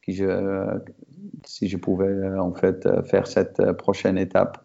que 0.01 0.11
je, 0.11 0.79
si 1.45 1.67
je 1.67 1.77
pouvais 1.77 2.38
en 2.38 2.53
fait 2.53 2.88
faire 3.05 3.27
cette 3.27 3.71
prochaine 3.73 4.17
étape 4.17 4.57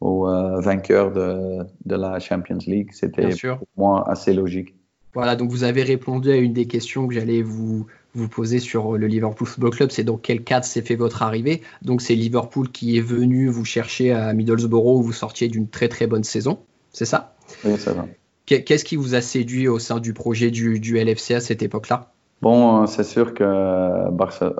au 0.00 0.26
vainqueur 0.60 1.10
de, 1.12 1.64
de, 1.84 1.96
la 1.96 2.18
Champions 2.18 2.58
League, 2.66 2.90
c'était 2.92 3.28
pour 3.28 3.66
moi 3.76 4.08
assez 4.08 4.34
logique. 4.34 4.74
Voilà, 5.14 5.34
donc 5.34 5.50
vous 5.50 5.64
avez 5.64 5.82
répondu 5.82 6.30
à 6.30 6.36
une 6.36 6.52
des 6.52 6.66
questions 6.66 7.08
que 7.08 7.14
j'allais 7.14 7.40
vous, 7.40 7.86
vous 8.16 8.28
posez 8.28 8.58
sur 8.58 8.98
le 8.98 9.06
Liverpool 9.06 9.46
Football 9.46 9.70
Club, 9.70 9.90
c'est 9.90 10.04
dans 10.04 10.18
quel 10.18 10.44
cadre 10.44 10.66
s'est 10.66 10.82
fait 10.82 10.94
votre 10.94 11.22
arrivée. 11.22 11.62
Donc 11.80 12.02
c'est 12.02 12.14
Liverpool 12.14 12.70
qui 12.70 12.98
est 12.98 13.02
venu 13.02 13.48
vous 13.48 13.64
chercher 13.64 14.12
à 14.12 14.34
Middlesbrough 14.34 14.98
où 14.98 15.02
vous 15.02 15.12
sortiez 15.12 15.48
d'une 15.48 15.68
très 15.68 15.88
très 15.88 16.06
bonne 16.06 16.24
saison, 16.24 16.58
c'est 16.92 17.04
ça? 17.04 17.34
Oui, 17.64 17.78
ça 17.78 17.92
va. 17.92 18.06
Qu'est-ce 18.46 18.84
qui 18.84 18.96
vous 18.96 19.14
a 19.14 19.20
séduit 19.20 19.68
au 19.68 19.78
sein 19.78 20.00
du 20.00 20.12
projet 20.12 20.50
du, 20.50 20.98
LFC 20.98 21.34
à 21.34 21.40
cette 21.40 21.62
époque-là? 21.62 22.12
Bon, 22.42 22.86
c'est 22.86 23.04
sûr 23.04 23.34
que 23.34 24.08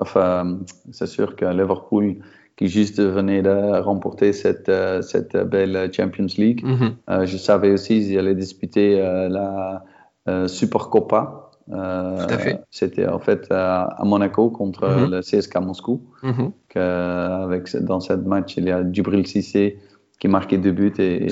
enfin, 0.01 0.59
c'est 0.91 1.07
sûr 1.07 1.35
que 1.35 1.45
Liverpool 1.45 2.15
qui 2.57 2.67
juste 2.67 2.99
venait 2.99 3.43
de 3.43 3.79
remporter 3.79 4.33
cette, 4.33 4.71
cette 5.01 5.37
belle 5.37 5.91
Champions 5.93 6.27
League. 6.37 6.65
Mhm. 6.65 6.95
Euh, 7.09 7.25
je 7.25 7.37
savais 7.37 7.71
aussi 7.71 7.99
qu'ils 7.99 8.17
allaient 8.17 8.35
disputer 8.35 8.99
euh, 8.99 9.29
la 9.29 9.85
euh, 10.27 10.47
Super 10.47 10.89
Copa 10.89 11.43
euh, 11.69 12.25
c'était 12.71 13.07
en 13.07 13.19
fait 13.19 13.47
à, 13.51 13.97
Monaco 14.05 14.49
contre 14.49 14.87
mhm. 14.87 15.11
le 15.11 15.19
CSK 15.21 15.57
Moscou. 15.57 16.01
Mhm. 16.23 16.51
avec, 16.75 17.75
dans 17.75 17.99
ce 17.99 18.13
match, 18.13 18.55
il 18.57 18.65
y 18.65 18.71
a 18.71 18.89
Djibril 18.89 19.27
Cissé 19.27 19.77
qui 20.19 20.29
marquait 20.29 20.57
deux 20.57 20.71
buts 20.71 20.93
et, 20.97 21.27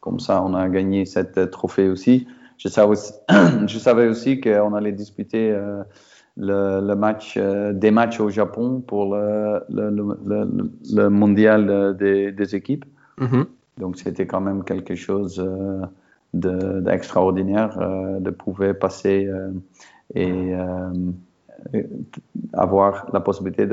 comme 0.00 0.20
ça, 0.20 0.42
on 0.44 0.54
a 0.54 0.68
gagné 0.68 1.06
cette 1.06 1.50
trophée 1.50 1.88
aussi. 1.88 2.26
Je 2.58 2.68
savais 2.68 2.90
aussi, 2.90 3.14
je 3.66 3.78
savais 3.78 4.06
aussi 4.06 4.40
qu'on 4.40 4.74
allait 4.74 4.92
disputer 4.92 5.56
euh, 6.40 6.80
le, 6.80 6.96
match, 6.96 7.34
euh, 7.36 7.72
des 7.72 7.90
matchs 7.90 8.18
au 8.20 8.30
Japon 8.30 8.82
pour 8.86 9.14
le, 9.14 9.60
le, 9.68 10.48
le, 10.94 11.10
mondial 11.10 11.96
des, 11.98 12.32
des 12.32 12.54
équipes. 12.54 12.84
Mhm. 13.18 13.46
Donc 13.78 13.98
c'était 13.98 14.26
quand 14.26 14.40
même 14.40 14.64
quelque 14.64 14.94
chose 14.94 15.42
d'extraordinaire 16.34 17.78
de, 17.78 18.20
de, 18.20 18.30
pouvoir 18.30 18.74
passer 18.74 19.26
euh, 19.26 19.50
et 20.14 20.54
euh, 20.54 20.90
avoir 22.54 23.10
la 23.12 23.20
possibilité 23.20 23.66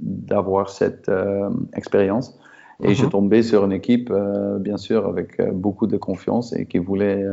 d'avoir 0.00 0.70
cette 0.70 1.08
euh, 1.08 1.50
expérience. 1.74 2.38
Et 2.82 2.94
je 2.94 3.04
mhm. 3.04 3.10
tombais 3.10 3.42
sur 3.42 3.64
une 3.64 3.72
équipe, 3.72 4.12
bien 4.60 4.76
sûr, 4.76 5.06
avec 5.08 5.42
beaucoup 5.52 5.88
de 5.88 5.96
confiance 5.96 6.52
et 6.52 6.64
qui 6.64 6.78
voulait 6.78 7.26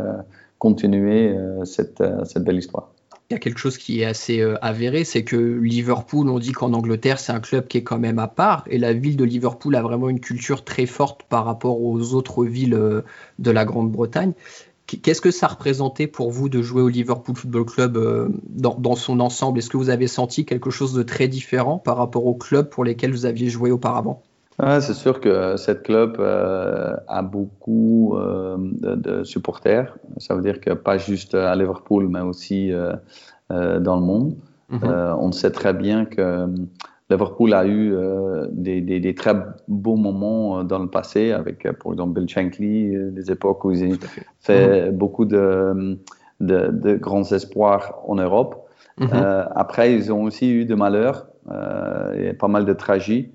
continuer 0.58 1.38
cette, 1.66 2.04
cette 2.24 2.44
belle 2.44 2.58
histoire 2.58 2.95
il 3.30 3.34
y 3.34 3.36
a 3.36 3.40
quelque 3.40 3.60
chose 3.60 3.78
qui 3.78 4.02
est 4.02 4.06
assez 4.06 4.40
euh, 4.40 4.56
avéré, 4.64 5.04
c'est 5.04 5.24
que 5.24 5.36
Liverpool, 5.36 6.30
on 6.30 6.38
dit 6.40 6.52
qu'en 6.52 6.74
Angleterre, 6.74 7.20
c'est 7.20 7.32
un 7.32 7.40
club 7.40 7.68
qui 7.68 7.78
est 7.78 7.84
quand 7.84 7.98
même 7.98 8.20
à 8.20 8.28
part, 8.28 8.64
et 8.70 8.78
la 8.78 8.94
ville 8.94 9.18
de 9.18 9.24
Liverpool 9.24 9.76
a 9.76 9.82
vraiment 9.82 10.10
une 10.10 10.20
culture 10.20 10.64
très 10.64 10.86
forte 10.86 11.24
par 11.24 11.46
rapport 11.46 11.82
aux 11.82 12.14
autres 12.14 12.46
villes 12.46 12.76
euh, 12.76 13.02
de 13.40 13.52
la 13.52 13.66
Grande-Bretagne. 13.66 14.34
Qu'est-ce 14.86 15.22
que 15.22 15.32
ça 15.32 15.48
représentait 15.48 16.06
pour 16.06 16.30
vous 16.30 16.48
de 16.50 16.62
jouer 16.62 16.84
au 16.84 16.90
Liverpool 16.90 17.36
Football 17.36 17.66
Club 17.66 17.98
euh, 17.98 18.30
dans, 18.48 18.76
dans 18.76 18.96
son 18.96 19.20
ensemble? 19.20 19.58
Est-ce 19.58 19.70
que 19.72 19.78
vous 19.78 19.90
avez 19.90 20.08
senti 20.08 20.46
quelque 20.46 20.70
chose 20.70 20.94
de 20.94 21.02
très 21.02 21.28
différent 21.28 21.80
par 21.80 21.98
rapport 21.98 22.28
aux 22.28 22.36
clubs 22.36 22.70
pour 22.70 22.84
lesquels 22.84 23.12
vous 23.12 23.26
aviez 23.26 23.50
joué 23.50 23.72
auparavant? 23.72 24.25
C'est 24.60 24.94
sûr 24.94 25.20
que 25.20 25.58
cette 25.58 25.84
club 25.84 26.18
euh, 26.20 26.96
a 27.08 27.22
beaucoup 27.22 28.16
euh, 28.16 28.58
de, 28.82 29.24
supporters. 29.24 29.98
Ça 30.18 30.36
veut 30.36 30.42
dire 30.42 30.62
que 30.62 30.72
pas 30.72 30.98
juste 30.98 31.36
à 31.36 31.56
Liverpool, 31.56 32.08
mais 32.08 32.22
aussi 32.22 32.72
euh, 32.72 32.96
dans 33.50 33.96
le 33.96 34.06
monde. 34.06 34.36
Mhm. 34.68 34.82
on 35.20 35.32
sait 35.32 35.52
très 35.52 35.76
bien 35.76 36.06
que 36.06 36.48
Liverpool 37.12 37.54
a 37.54 37.68
eu 37.68 37.96
des, 38.50 38.82
des, 38.82 39.14
très 39.14 39.36
beaux 39.68 39.96
moments 39.96 40.64
dans 40.64 40.80
le 40.80 40.88
passé, 40.88 41.34
avec, 41.34 41.72
par 41.78 41.92
exemple, 41.92 42.20
Bill 42.20 42.28
Shankly, 42.28 43.12
des 43.12 43.32
époques 43.32 43.64
où 43.64 43.70
ils 43.70 43.94
ont 43.94 43.98
fait 44.40 44.90
mhm. 44.90 44.98
beaucoup 44.98 45.26
de, 45.26 46.00
de, 46.40 46.72
de, 46.72 46.96
grands 46.96 47.32
espoirs 47.32 48.00
en 48.08 48.16
Europe. 48.16 48.68
Mhm. 48.98 49.10
après, 49.56 49.94
ils 49.94 50.12
ont 50.12 50.24
aussi 50.24 50.50
eu 50.50 50.66
de 50.66 50.74
malheurs, 50.74 51.28
et 52.18 52.34
pas 52.34 52.48
mal 52.48 52.66
de 52.66 52.74
tragiques. 52.74 53.32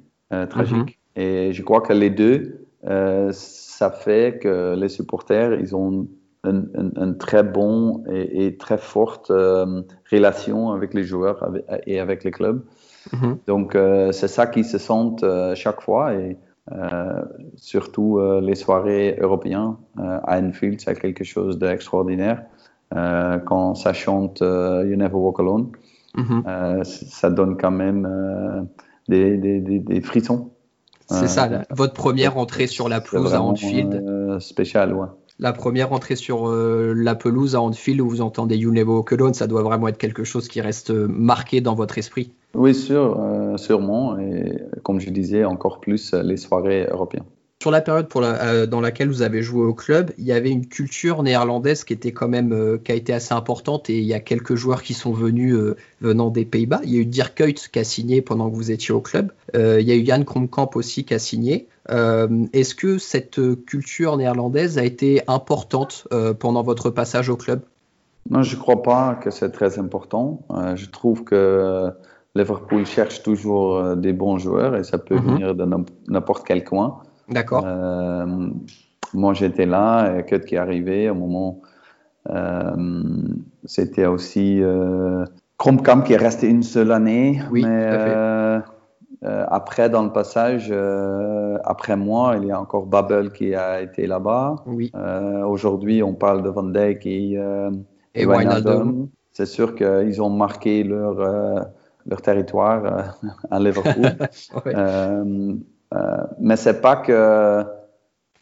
tragiques. 0.49 1.00
Et 1.21 1.53
je 1.53 1.63
crois 1.63 1.83
que 1.83 1.93
les 1.93 2.09
deux, 2.09 2.67
euh, 2.89 3.31
ça 3.33 3.91
fait 3.91 4.39
que 4.43 4.75
les 4.75 4.89
supporters, 4.89 5.53
ils 5.61 5.77
ont 5.77 6.09
une, 6.45 7.17
très 7.19 7.43
bon 7.43 8.03
et, 8.11 8.57
très 8.57 8.79
forte 8.79 9.31
euh, 9.31 9.83
relation 10.11 10.71
avec 10.73 10.95
les 10.95 11.05
joueurs 11.05 11.53
et 11.87 12.01
avec 12.01 12.25
les 12.25 12.31
clubs. 12.31 12.65
Mhm. 13.13 13.37
Donc, 13.47 13.75
euh, 13.75 14.13
c'est 14.13 14.29
ça 14.29 14.47
qu'ils 14.47 14.65
se 14.65 14.79
sentent 14.79 15.25
chaque 15.55 15.83
fois. 15.83 16.15
Et 16.15 16.39
surtout 17.57 18.21
les 18.41 18.55
soirées 18.55 19.19
européennes 19.21 19.75
à 19.99 20.39
Anfield, 20.39 20.81
c'est 20.81 20.99
quelque 20.99 21.25
chose 21.25 21.59
d'extraordinaire. 21.59 22.45
quand 22.93 23.75
ça 23.75 23.93
chante 23.93 24.41
You 24.41 24.97
Never 24.97 25.21
Walk 25.25 25.41
Alone, 25.41 25.67
mhm. 26.15 26.85
ça 26.85 27.29
donne 27.29 27.57
quand 27.57 27.73
même 27.73 28.01
des, 29.09 29.37
des, 29.37 29.61
des 29.61 30.01
frissons. 30.01 30.53
C'est 31.11 31.29
ça, 31.29 31.49
votre 31.71 31.93
première 31.93 32.39
entrée 32.39 32.67
sur 32.67 32.89
la 32.89 33.01
pelouse 33.01 33.35
à 33.35 33.43
Anfield. 33.43 33.95
Euh, 33.95 34.41
spécial, 34.41 34.95
ouais. 34.95 35.07
La 35.39 35.53
première 35.53 35.93
entrée 35.93 36.17
sur 36.17 36.49
euh, 36.49 36.93
la 36.95 37.15
pelouse 37.15 37.57
à 37.57 37.63
Anfield 37.63 38.01
où 38.03 38.09
vous 38.09 38.21
entendez 38.21 38.57
You 38.57 38.73
Never 38.73 39.01
Alone, 39.11 39.33
ça 39.33 39.47
doit 39.47 39.63
vraiment 39.63 39.89
être 39.89 39.97
quelque 39.97 40.23
chose 40.23 40.49
qui 40.49 40.61
reste 40.61 40.91
marqué 40.91 41.63
dans 41.63 41.75
votre 41.75 41.97
esprit. 41.97 42.33
Oui, 42.55 42.75
sûr, 42.75 43.19
euh, 43.19 43.57
sûrement. 43.57 44.19
Et 44.19 44.53
comme 44.83 45.01
je 45.01 45.09
disais, 45.11 45.45
encore 45.45 45.81
plus 45.81 46.13
les 46.13 46.37
soirées 46.37 46.87
européennes. 46.91 47.25
Sur 47.63 47.71
la 47.71 47.83
période 47.83 48.09
pour 48.09 48.23
euh, 48.25 48.65
dans 48.65 48.81
laquelle 48.81 49.09
vous 49.09 49.21
avez 49.21 49.43
joué 49.43 49.67
au 49.67 49.75
club, 49.75 50.13
il 50.17 50.25
y 50.25 50.33
avait 50.33 50.49
une 50.49 50.67
culture 50.67 51.23
néerlandaise 51.23 51.85
qui 51.85 51.93
était 51.93 52.11
quand 52.11 52.27
même 52.27 52.55
euh, 52.55 52.79
qui 52.83 52.91
a 52.91 52.95
été 52.95 53.13
assez 53.13 53.35
importante 53.35 53.91
et 53.91 53.99
il 53.99 54.05
y 54.05 54.15
a 54.15 54.21
quelques 54.21 54.55
joueurs 54.55 54.83
qui 54.83 54.95
sont 54.95 55.13
venus 55.13 55.55
euh, 55.55 55.77
venant 56.01 56.31
des 56.31 56.47
Pays-Bas. 56.47 56.81
Il 56.85 56.95
y 56.95 56.97
a 56.97 57.01
eu 57.03 57.05
Dirk 57.05 57.35
Kuyt 57.35 57.69
qui 57.71 57.79
a 57.79 57.85
signé 57.85 58.23
pendant 58.23 58.49
que 58.49 58.57
vous 58.57 58.71
étiez 58.71 58.95
au 58.95 59.03
club. 59.03 59.31
il 59.53 59.83
y 59.83 59.93
a 59.93 59.95
eu 59.95 60.07
Jan 60.07 60.25
Kromkamp 60.25 60.71
aussi 60.75 61.05
qui 61.05 61.13
a 61.13 61.19
signé. 61.19 61.69
Est-ce 61.91 62.75
que 62.75 62.97
cette 62.97 63.39
culture 63.67 64.17
néerlandaise 64.17 64.79
a 64.79 64.85
été 64.85 65.21
importante 65.27 66.09
pendant 66.39 66.63
votre 66.63 66.89
passage 66.89 67.29
au 67.29 67.37
club? 67.37 67.61
Non, 68.31 68.43
je 68.43 68.57
ne 68.57 68.61
crois 68.61 68.83
pas 68.83 69.17
que 69.17 69.31
c'est 69.31 69.51
très 69.51 69.79
important. 69.79 70.41
je 70.77 70.87
trouve 70.87 71.25
que 71.25 71.91
Liverpool 72.35 72.87
cherche 72.87 73.23
toujours 73.23 73.97
des 73.97 74.15
bons 74.15 74.39
joueurs 74.39 74.77
et 74.77 74.85
ça 74.85 74.97
peut 74.97 75.17
mhm. 75.17 75.27
venir 75.27 75.55
de 75.55 75.67
n'importe 76.09 76.47
quel 76.47 76.65
coin. 76.65 77.03
D'accord. 77.31 77.65
Euh, 77.67 78.27
moi, 79.15 79.35
j'étais 79.35 79.67
là, 79.67 80.19
et 80.19 80.25
Kut 80.25 80.45
qui 80.45 80.57
est 80.57 80.59
arrivé 80.59 81.11
au 81.11 81.15
moment. 81.15 81.61
Euh, 82.29 82.75
c'était 83.65 84.07
aussi 84.07 84.61
euh, 84.61 85.25
Kromkamp 85.57 86.03
qui 86.03 86.13
est 86.13 86.19
resté 86.19 86.49
une 86.49 86.63
seule 86.63 86.93
année. 86.93 87.41
Oui, 87.51 87.65
mais, 87.65 88.61
après, 89.23 89.91
dans 89.91 90.03
le 90.03 90.13
passage, 90.13 90.73
après 91.65 91.97
moi, 91.97 92.37
il 92.41 92.49
y 92.49 92.53
a 92.53 92.61
encore 92.61 92.87
Babel 92.87 93.33
qui 93.33 93.55
a 93.55 93.83
été 93.83 94.07
là-bas. 94.07 94.57
Oui. 94.67 94.91
Aujourd'hui, 95.47 96.03
on 96.03 96.15
parle 96.15 96.43
de 96.43 96.49
Van 96.49 96.63
Dijk 96.63 97.05
et, 97.07 97.39
et, 98.15 98.27
Wijnaldum. 98.27 99.09
c'est 99.33 99.47
sûr 99.47 99.75
qu'ils 99.75 100.23
ont 100.23 100.31
marqué 100.31 100.85
leur, 100.85 101.17
leur 102.07 102.23
territoire 102.23 103.15
à 103.51 103.59
Liverpool. 103.61 104.17
mais 106.39 106.57
c'est 106.57 106.81
pas 106.81 106.97
que 106.97 107.65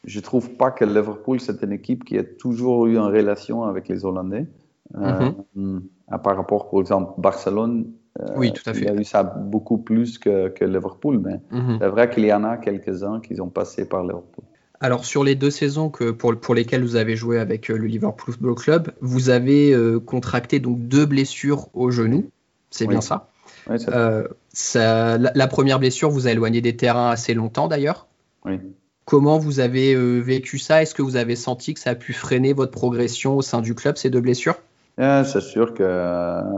je 0.05 0.21
trouve 0.21 0.51
pas 0.51 0.71
que 0.71 0.85
Liverpool 0.85 1.41
c'est 1.41 1.63
une 1.63 1.73
équipe 1.73 2.05
qui 2.05 2.19
a 2.19 2.25
toujours 2.25 2.87
eu 2.87 2.95
une 2.97 3.01
relation 3.01 3.65
avec 3.65 3.89
les 3.89 4.05
Hollandais. 4.05 4.47
Mm-hmm. 4.95 5.81
par 6.25 6.37
rapport, 6.37 6.71
par 6.71 6.81
exemple, 6.81 7.21
Barcelone, 7.21 7.93
oui, 8.37 8.53
tout 8.53 8.69
à 8.69 8.75
fait. 8.75 8.81
Il 8.81 8.87
y 8.87 8.91
a 8.91 8.95
eu 8.95 9.05
ça 9.05 9.23
beaucoup 9.23 9.79
plus 9.79 10.19
que, 10.19 10.49
que 10.49 10.65
Liverpool, 10.65 11.21
mais 11.25 11.41
mm-hmm. 11.53 11.79
c'est 11.79 11.89
vrai 11.89 12.11
qu'il 12.11 12.25
y 12.25 12.33
en 12.33 12.45
a 12.45 12.57
quelques-uns 12.57 13.21
qui 13.21 13.41
ont 13.41 13.51
passé 13.51 13.87
par 13.87 14.03
Liverpool. 14.03 14.45
Alors 14.81 15.05
sur 15.05 15.25
les 15.25 15.35
deux 15.35 15.51
saisons 15.51 15.91
que 15.91 16.11
pour, 16.13 16.39
pour 16.39 16.55
lesquelles 16.55 16.83
vous 16.83 16.97
avez 16.97 17.17
joué 17.17 17.39
avec 17.39 17.69
euh, 17.69 17.77
le 17.77 17.87
Liverpool 17.87 18.35
Football 18.35 18.55
Club, 18.55 18.93
vous 19.01 19.29
avez 19.29 19.73
euh, 19.73 19.99
contracté 19.99 20.61
donc 20.61 20.79
deux 20.87 21.05
blessures 21.05 21.69
au 21.75 21.91
genou, 21.91 22.31
c'est 22.71 22.87
bien 22.87 23.01
ça, 23.01 23.29
euh, 23.71 24.29
ça 24.53 25.19
la, 25.19 25.47
première 25.47 25.79
blessure 25.79 26.11
vous 26.11 26.27
a 26.27 26.31
éloigné 26.31 26.61
des 26.61 26.77
terrains 26.77 27.11
assez 27.11 27.35
longtemps 27.35 27.69
d'ailleurs? 27.69 28.07
Oui. 28.45 28.59
Comment 29.05 29.39
vous 29.39 29.61
avez 29.61 29.95
vécu 30.21 30.59
ça? 30.59 30.83
Est-ce 30.83 30.95
que 30.95 31.01
vous 31.01 31.17
avez 31.17 31.35
senti 31.35 31.73
que 31.73 31.81
ça 31.81 31.91
a 31.91 31.95
pu 31.95 32.13
freiner 32.13 32.53
votre 32.53 32.73
progression 32.73 33.37
au 33.37 33.43
sein 33.43 33.63
du 33.63 33.75
club 33.75 33.97
ces 33.97 34.11
deux 34.11 34.21
blessures? 34.21 34.57
C'est 34.99 35.41
sûr 35.41 35.73
que 35.73 35.83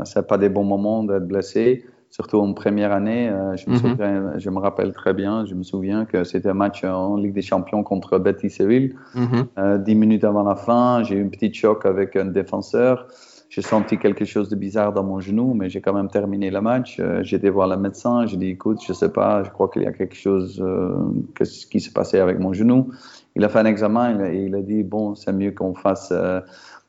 ce 0.05 0.19
n'est 0.19 0.25
pas 0.25 0.37
des 0.37 0.49
bons 0.49 0.65
moments 0.65 1.05
d'être 1.05 1.29
blessé 1.29 1.85
surtout 2.11 2.39
en 2.39 2.53
première 2.53 2.93
année. 2.93 3.29
Euh, 3.29 3.57
je, 3.57 3.71
me 3.71 3.77
mhm. 3.77 4.39
je 4.39 4.51
me 4.51 4.59
rappelle 4.59 4.93
très 4.93 5.15
bien, 5.15 5.47
je 5.47 5.55
me 5.55 5.63
souviens 5.63 6.05
que 6.05 6.25
c'était 6.25 6.49
un 6.49 6.55
match 6.55 6.85
en 6.85 7.17
Ligue 7.17 7.33
des 7.33 7.43
Champions 7.43 7.83
contre 7.83 8.19
Betis 8.19 8.51
Séville. 8.51 8.97
Mhm. 9.15 9.47
Euh, 9.59 9.79
dix 9.79 9.95
minutes 9.95 10.25
avant 10.25 10.43
la 10.43 10.57
fin, 10.57 11.03
j'ai 11.05 11.17
eu 11.17 11.25
un 11.25 11.29
petit 11.29 11.55
choc 11.55 11.87
avec 11.87 12.17
un 12.17 12.27
défenseur. 12.27 13.07
J'ai 13.51 13.63
senti 13.63 13.99
quelque 13.99 14.25
chose 14.25 14.49
de 14.49 14.57
bizarre 14.57 14.95
dans 14.95 15.05
mon 15.05 15.21
genou, 15.21 15.53
mais 15.55 15.69
j'ai 15.69 15.83
quand 15.83 15.93
même 15.93 16.09
terminé 16.09 16.51
le 16.51 16.61
match. 16.63 16.99
Euh, 17.01 17.23
j'ai 17.23 17.37
été 17.37 17.51
voir 17.51 17.69
le 17.69 17.77
médecin. 17.77 18.25
J'ai 18.25 18.39
dit, 18.39 18.49
écoute, 18.49 18.79
je 18.87 18.95
sais 18.95 19.13
pas, 19.13 19.43
je 19.45 19.51
crois 19.51 19.69
qu'il 19.69 19.83
y 19.83 19.87
a 19.87 19.93
quelque 19.93 20.17
chose 20.17 20.65
qui 21.71 21.81
s'est 21.81 21.93
passé 21.93 22.19
avec 22.19 22.39
mon 22.39 22.53
genou. 22.55 22.91
Il 23.37 23.45
a 23.45 23.49
fait 23.49 23.59
un 23.59 23.67
examen 23.67 24.25
et 24.25 24.45
il 24.47 24.55
a 24.55 24.63
dit, 24.63 24.83
bon, 24.83 25.15
c'est 25.15 25.33
mieux 25.33 25.51
qu'on 25.51 25.75
fasse 25.75 26.13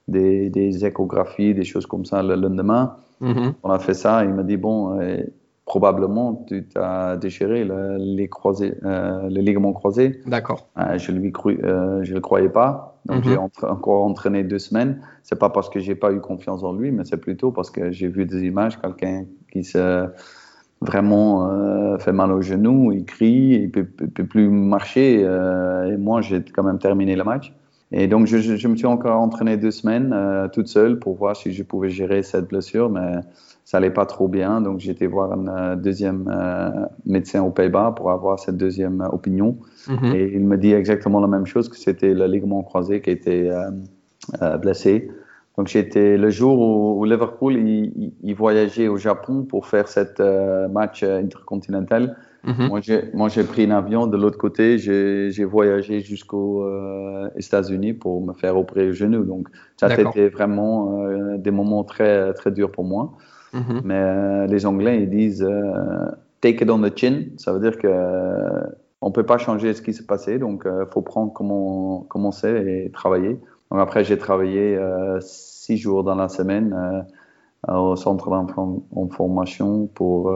des, 0.07 0.49
des, 0.49 0.85
échographies, 0.85 1.53
des 1.53 1.63
choses 1.63 1.85
comme 1.85 2.05
ça 2.05 2.21
le 2.23 2.35
lendemain. 2.35 2.95
Mhm. 3.21 3.53
On 3.63 3.69
a 3.71 3.79
fait 3.79 3.93
ça. 3.93 4.23
Il 4.25 4.33
m'a 4.33 4.43
dit 4.43 4.57
bon, 4.57 4.99
euh, 4.99 5.23
probablement 5.65 6.45
tu 6.47 6.65
as 6.75 7.17
déchiré 7.17 7.63
le, 7.63 7.97
les 7.97 8.27
croisés, 8.27 8.73
euh, 8.83 9.29
le 9.29 9.41
ligament 9.41 9.73
croisé. 9.73 10.21
D'accord. 10.25 10.67
Euh, 10.77 10.97
je 10.97 11.11
lui 11.11 11.31
je 11.35 12.13
le 12.13 12.19
croyais 12.19 12.49
pas. 12.49 12.99
Donc 13.05 13.23
j'ai 13.23 13.35
mhm. 13.35 13.49
encore 13.63 14.03
entraîné 14.03 14.43
deux 14.43 14.59
semaines. 14.59 15.01
C'est 15.23 15.39
pas 15.39 15.49
parce 15.49 15.69
que 15.69 15.79
j'ai 15.79 15.95
pas 15.95 16.11
eu 16.11 16.19
confiance 16.19 16.63
en 16.63 16.73
lui, 16.73 16.91
mais 16.91 17.03
c'est 17.05 17.17
plutôt 17.17 17.51
parce 17.51 17.71
que 17.71 17.91
j'ai 17.91 18.07
vu 18.07 18.25
des 18.25 18.43
images, 18.43 18.79
quelqu'un 18.79 19.25
qui 19.51 19.63
se 19.63 20.07
vraiment 20.81 21.47
fait 21.99 22.11
mal 22.11 22.31
au 22.31 22.41
genou, 22.41 22.91
il 22.91 23.05
crie, 23.05 23.61
il 23.63 23.71
peut, 23.71 23.85
peut 23.85 24.25
plus 24.25 24.49
marcher. 24.49 25.21
et 25.21 25.97
moi, 25.97 26.21
j'ai 26.21 26.43
quand 26.43 26.63
même 26.63 26.79
terminé 26.79 27.15
le 27.15 27.23
match. 27.23 27.53
Et 27.91 28.07
donc, 28.07 28.25
je, 28.25 28.37
je, 28.37 28.67
me 28.67 28.75
suis 28.75 28.85
encore 28.85 29.19
entraîné 29.19 29.57
deux 29.57 29.71
semaines 29.71 30.13
euh, 30.13 30.47
toute 30.47 30.67
seule 30.67 30.97
pour 30.99 31.15
voir 31.15 31.35
si 31.35 31.51
je 31.51 31.61
pouvais 31.63 31.89
gérer 31.89 32.23
cette 32.23 32.47
blessure, 32.47 32.89
mais 32.89 33.19
ça 33.65 33.77
allait 33.77 33.91
pas 33.91 34.05
trop 34.05 34.29
bien. 34.29 34.61
Donc, 34.61 34.85
été 34.87 35.07
voir 35.07 35.33
un 35.33 35.47
euh, 35.47 35.75
deuxième 35.75 36.31
euh, 36.33 36.69
médecin 37.05 37.41
aux 37.41 37.49
Pays-Bas 37.49 37.93
pour 37.95 38.11
avoir 38.11 38.39
cette 38.39 38.55
deuxième 38.55 39.01
opinion. 39.11 39.57
Mhm. 39.89 40.15
Et 40.15 40.31
il 40.33 40.45
me 40.45 40.57
dit 40.57 40.71
exactement 40.71 41.19
la 41.19 41.27
même 41.27 41.45
chose, 41.45 41.67
que 41.67 41.77
c'était 41.77 42.13
le 42.13 42.25
ligament 42.27 42.63
croisé 42.63 43.01
qui 43.01 43.09
était 43.09 43.49
blessé. 44.61 45.11
Donc, 45.57 45.67
j'étais 45.67 46.17
le 46.17 46.29
jour 46.29 46.97
où, 46.97 47.03
Liverpool 47.03 47.55
il, 47.55 48.13
il, 48.23 48.35
voyageait 48.35 48.87
au 48.87 48.95
Japon 48.95 49.43
pour 49.43 49.67
faire 49.67 49.89
cette 49.89 50.21
match 50.71 51.03
intercontinental. 51.03 52.15
Mhm. 52.43 52.69
Moi, 53.13 53.29
j'ai 53.29 53.43
pris 53.43 53.65
un 53.65 53.71
avion 53.71 54.07
de 54.07 54.17
l'autre 54.17 54.37
côté. 54.37 54.77
J'ai 54.77 55.45
voyagé 55.45 56.01
jusqu'aux 56.01 56.63
euh, 56.63 57.29
États-Unis 57.35 57.93
pour 57.93 58.25
me 58.25 58.33
faire 58.33 58.57
opérer 58.57 58.87
le 58.87 58.93
genou. 58.93 59.23
Donc, 59.23 59.47
ça 59.77 59.87
a 59.87 60.01
été 60.01 60.29
vraiment 60.29 61.03
euh, 61.03 61.37
des 61.37 61.51
moments 61.51 61.83
très, 61.83 62.33
très 62.33 62.51
durs 62.51 62.71
pour 62.71 62.83
moi. 62.83 63.13
Mhm. 63.53 63.81
Mais 63.83 63.95
euh, 63.95 64.47
les 64.47 64.65
Anglais, 64.65 65.03
ils 65.03 65.09
disent 65.09 65.47
take 66.41 66.63
it 66.63 66.69
on 66.69 66.81
the 66.81 66.97
chin. 66.97 67.25
Ça 67.37 67.53
veut 67.53 67.59
dire 67.59 67.77
que 67.77 67.89
on 69.03 69.11
peut 69.11 69.25
pas 69.25 69.37
changer 69.37 69.73
ce 69.73 69.81
qui 69.81 69.93
s'est 69.93 70.05
passé. 70.05 70.39
Donc, 70.39 70.63
il 70.65 70.85
faut 70.91 71.01
prendre 71.01 71.31
comment, 71.33 72.05
comment 72.09 72.31
c'est 72.31 72.85
et 72.85 72.91
travailler. 72.91 73.39
Donc, 73.69 73.79
après, 73.79 74.03
j'ai 74.03 74.17
travaillé 74.17 74.79
six 75.19 75.77
jours 75.77 76.03
dans 76.03 76.15
la 76.15 76.27
semaine 76.27 77.05
au 77.67 77.95
centre 77.95 78.31
d'information 78.31 79.85
pour 79.93 80.33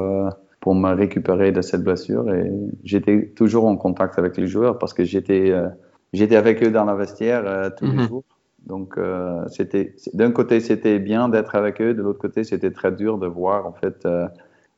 pour 0.65 0.73
me 0.73 0.95
récupérer 0.95 1.51
de 1.51 1.61
cette 1.61 1.83
blessure. 1.83 2.27
Et 2.33 2.51
j'étais 2.83 3.27
toujours 3.35 3.65
en 3.67 3.77
contact 3.77 4.17
avec 4.17 4.35
les 4.35 4.47
joueurs 4.47 4.79
parce 4.79 4.95
que 4.95 5.03
j'étais 5.03 5.51
euh, 5.51 5.69
j'étais 6.11 6.35
avec 6.35 6.63
eux 6.63 6.71
dans 6.71 6.85
la 6.85 6.95
vestiaire 6.95 7.43
euh, 7.45 7.69
tous 7.77 7.85
les 7.85 7.91
mhm. 7.91 8.07
jours. 8.07 8.23
Donc, 8.65 8.97
euh, 8.97 9.47
c'était 9.47 9.95
d'un 10.15 10.31
côté, 10.31 10.59
c'était 10.59 10.97
bien 10.97 11.29
d'être 11.29 11.53
avec 11.53 11.79
eux, 11.81 11.93
de 11.93 12.01
l'autre 12.01 12.17
côté, 12.17 12.43
c'était 12.43 12.71
très 12.71 12.91
dur 12.91 13.19
de 13.19 13.27
voir 13.27 13.67
en 13.67 13.73
fait 13.73 14.07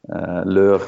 leur 0.10 0.82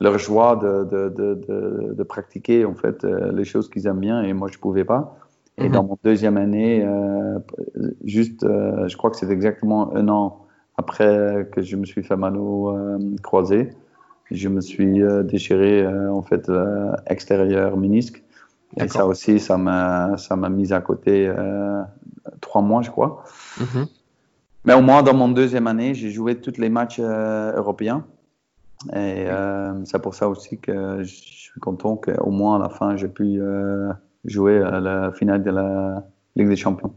leur 0.00 0.18
joie 0.18 0.54
de, 0.54 0.84
de, 0.84 1.08
de, 1.08 1.92
de, 1.92 2.02
pratiquer 2.04 2.64
en 2.64 2.74
fait 2.74 3.02
les 3.02 3.44
choses 3.44 3.68
qu'ils 3.68 3.88
aiment 3.88 3.98
bien 3.98 4.22
et 4.22 4.32
moi 4.32 4.48
je 4.48 4.58
pouvais 4.58 4.84
pas. 4.84 5.16
Et 5.58 5.66
mhm. 5.66 5.72
dans 5.72 5.82
mon 5.82 5.98
deuxième 6.04 6.36
année, 6.36 6.86
juste, 8.04 8.46
je 8.46 8.96
crois 8.96 9.10
que 9.10 9.16
c'est 9.16 9.30
exactement 9.32 9.92
un 9.96 10.08
an 10.08 10.42
après 10.76 11.48
que 11.52 11.62
je 11.62 11.76
me 11.76 11.84
suis 11.84 12.02
fait 12.02 12.16
mano 12.16 12.70
euh, 12.70 12.98
croisé, 13.22 13.70
je 14.30 14.48
me 14.48 14.60
suis 14.60 15.02
euh, 15.02 15.22
déchiré 15.22 15.82
euh, 15.82 16.10
en 16.10 16.22
fait 16.22 16.50
extérieur 17.06 17.76
ménisque. 17.76 18.22
Et 18.78 18.88
ça 18.88 19.06
aussi, 19.06 19.38
ça 19.38 19.58
m'a, 19.58 20.16
ça 20.16 20.34
m'a 20.34 20.48
mis 20.48 20.72
à 20.72 20.80
côté 20.80 21.30
trois 22.40 22.62
mois, 22.62 22.80
je 22.80 22.90
crois. 22.90 23.22
Mhm. 23.60 23.86
Mais 24.64 24.72
au 24.72 24.80
moins, 24.80 25.02
dans 25.02 25.12
mon 25.12 25.28
deuxième 25.28 25.66
année, 25.66 25.92
j'ai 25.92 26.08
joué 26.08 26.36
tous 26.36 26.56
les 26.56 26.70
matchs 26.70 26.98
européens. 26.98 28.06
Et 28.96 29.26
c'est 29.84 30.00
pour 30.00 30.14
ça 30.14 30.26
aussi 30.26 30.56
que 30.56 31.02
je 31.02 31.14
suis 31.14 31.60
content 31.60 31.96
qu'au 31.96 32.30
moins 32.30 32.56
à 32.56 32.58
la 32.60 32.70
fin, 32.70 32.96
j'ai 32.96 33.08
pu 33.08 33.42
jouer 34.24 34.62
à 34.62 34.80
la 34.80 35.12
finale 35.12 35.42
de 35.42 35.50
la 35.50 36.06
Ligue 36.34 36.48
des 36.48 36.56
Champions. 36.56 36.94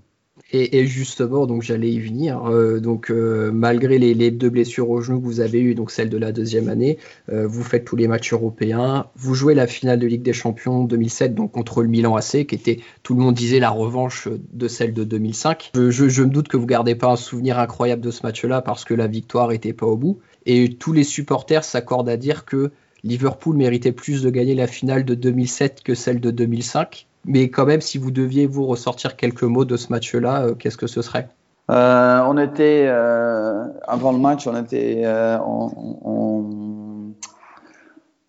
Et, 0.52 0.86
justement, 0.86 1.48
donc 1.48 1.64
j'allais 1.64 1.92
y 1.92 2.00
venir. 2.00 2.46
Euh, 2.46 2.80
donc 2.80 3.10
euh, 3.10 3.52
malgré 3.52 3.98
les, 3.98 4.32
deux 4.32 4.50
blessures 4.50 4.90
au 4.92 5.02
genou 5.02 5.20
que 5.20 5.26
vous 5.26 5.40
avez 5.40 5.60
eues, 5.60 5.74
donc 5.74 5.90
celle 5.90 6.10
de 6.10 6.18
la 6.18 6.32
deuxième 6.32 6.70
année, 6.70 7.00
euh, 7.30 7.48
vous 7.48 7.64
faites 7.64 7.84
tous 7.84 7.96
les 7.96 8.08
matchs 8.08 8.32
européens. 8.32 9.08
Vous 9.16 9.34
jouez 9.34 9.56
la 9.56 9.66
finale 9.66 10.00
de 10.00 10.06
Ligue 10.06 10.22
des 10.22 10.34
Champions 10.34 10.84
2007, 10.84 11.34
donc 11.34 11.52
contre 11.52 11.82
le 11.82 11.90
Milan 11.90 12.16
AC, 12.16 12.46
qui 12.46 12.56
était, 12.56 12.80
tout 13.02 13.16
le 13.16 13.22
monde 13.22 13.34
disait, 13.34 13.60
la 13.60 13.72
revanche 13.72 14.28
de 14.54 14.68
celle 14.68 14.94
de 14.94 15.04
2005. 15.04 15.72
Je, 15.74 16.22
me 16.22 16.30
doute 16.30 16.48
que 16.48 16.58
vous 16.58 16.68
gardez 16.68 16.94
pas 16.94 17.08
un 17.08 17.16
souvenir 17.16 17.58
incroyable 17.58 18.04
de 18.04 18.12
ce 18.12 18.22
match-là 18.24 18.62
parce 18.62 18.86
que 18.86 18.94
la 18.94 19.08
victoire 19.08 19.52
était 19.52 19.74
pas 19.74 19.88
au 19.88 19.98
bout. 19.98 20.20
Et 20.46 20.76
tous 20.76 20.94
les 20.94 21.04
supporters 21.04 21.64
s'accordent 21.64 22.10
à 22.10 22.18
dire 22.18 22.46
que 22.46 22.72
Liverpool 23.04 23.58
méritait 23.58 23.92
plus 23.92 24.22
de 24.22 24.30
gagner 24.30 24.54
la 24.54 24.68
finale 24.68 25.06
de 25.06 25.16
2007 25.16 25.82
que 25.84 25.96
celle 25.96 26.20
de 26.20 26.30
2005. 26.30 27.08
Mais 27.26 27.50
quand 27.50 27.66
même, 27.66 27.82
si 27.82 27.98
vous 27.98 28.12
deviez 28.12 28.46
vous 28.48 28.66
ressortir 28.66 29.16
quelques 29.16 29.44
mots 29.44 29.66
de 29.66 29.78
ce 29.78 29.92
match-là, 29.92 30.44
euh, 30.44 30.56
qu'est-ce 30.56 30.78
que 30.78 30.88
ce 30.88 31.02
serait? 31.02 31.28
Euh, 31.72 32.22
On 32.28 32.38
était, 32.38 32.86
euh, 32.88 33.66
avant 33.88 34.12
le 34.12 34.20
match, 34.20 34.46
on 34.48 34.56
était 34.56 35.04
en, 35.08 35.72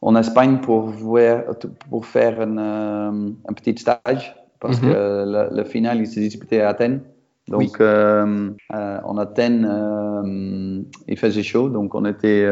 en, 0.03 0.17
Espagne 0.17 0.59
pour, 0.61 0.83
voir, 0.83 1.43
pour 1.91 2.07
faire 2.07 2.41
un, 2.41 3.35
petit 3.55 3.77
stage, 3.77 4.35
parce 4.61 4.81
mhm. 4.81 4.93
que 4.93 5.51
le, 5.55 5.65
final, 5.65 5.99
il 5.99 6.07
s'est 6.07 6.21
disputé 6.21 6.63
à 6.63 6.71
Athènes. 6.71 7.03
Donc, 7.49 7.81
en 7.81 9.19
Athènes, 9.19 10.87
il 11.07 11.19
faisait 11.19 11.43
chaud, 11.43 11.69
donc 11.69 11.95
on 11.95 12.07
était, 12.07 12.47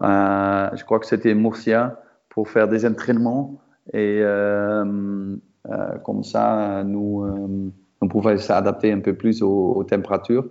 je 0.00 0.84
crois 0.84 0.98
que 0.98 1.06
c'était 1.06 1.34
Murcia, 1.34 2.00
pour 2.38 2.48
faire 2.48 2.68
des 2.68 2.86
entraînements. 2.86 3.58
Et 3.92 4.20
euh, 4.22 5.36
comme 6.04 6.24
ça, 6.24 6.82
nous, 6.84 7.24
euh, 7.24 7.70
on 8.00 8.08
pouvait 8.08 8.38
s'adapter 8.38 8.92
un 8.92 9.00
peu 9.00 9.14
plus 9.14 9.42
aux, 9.42 9.84
températures. 9.84 10.46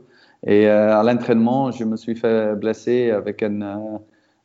Et 0.45 0.67
euh, 0.67 0.97
à 0.97 1.03
l'entraînement, 1.03 1.71
je 1.71 1.83
me 1.83 1.97
suis 1.97 2.15
fait 2.15 2.55
blesser 2.55 3.11
avec 3.11 3.41
un, 3.43 3.99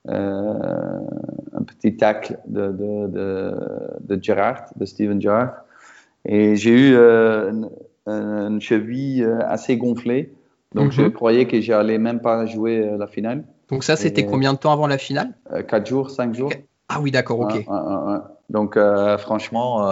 un 0.08 1.62
petit 1.66 1.96
tacle 1.96 2.38
de, 2.46 2.72
de, 2.72 3.06
de, 3.08 3.54
de, 4.00 4.22
Gerrard, 4.22 4.64
de 4.76 4.84
Steven 4.84 5.20
Gerrard. 5.20 5.52
Et 6.24 6.56
j'ai 6.56 6.90
eu 6.90 6.96
une, 6.96 8.60
cheville 8.60 9.24
assez 9.46 9.76
gonflée. 9.76 10.32
Donc, 10.74 10.92
je 10.92 11.02
mhm. 11.02 11.12
croyais 11.12 11.46
que 11.46 11.60
j'allais 11.60 11.98
même 11.98 12.20
pas 12.20 12.46
jouer 12.46 12.96
la 12.98 13.06
finale. 13.06 13.44
Donc, 13.68 13.84
ça, 13.84 13.96
c'était 13.96 14.24
combien 14.24 14.54
de 14.54 14.58
temps 14.58 14.72
avant 14.72 14.86
la 14.86 14.98
finale? 14.98 15.34
Quatre 15.68 15.86
jours, 15.86 16.10
cinq 16.10 16.34
jours. 16.34 16.52
Ah 16.88 17.00
oui, 17.00 17.10
d'accord, 17.10 17.40
ok. 17.40 17.66
Donc, 18.48 18.78
franchement, 19.18 19.86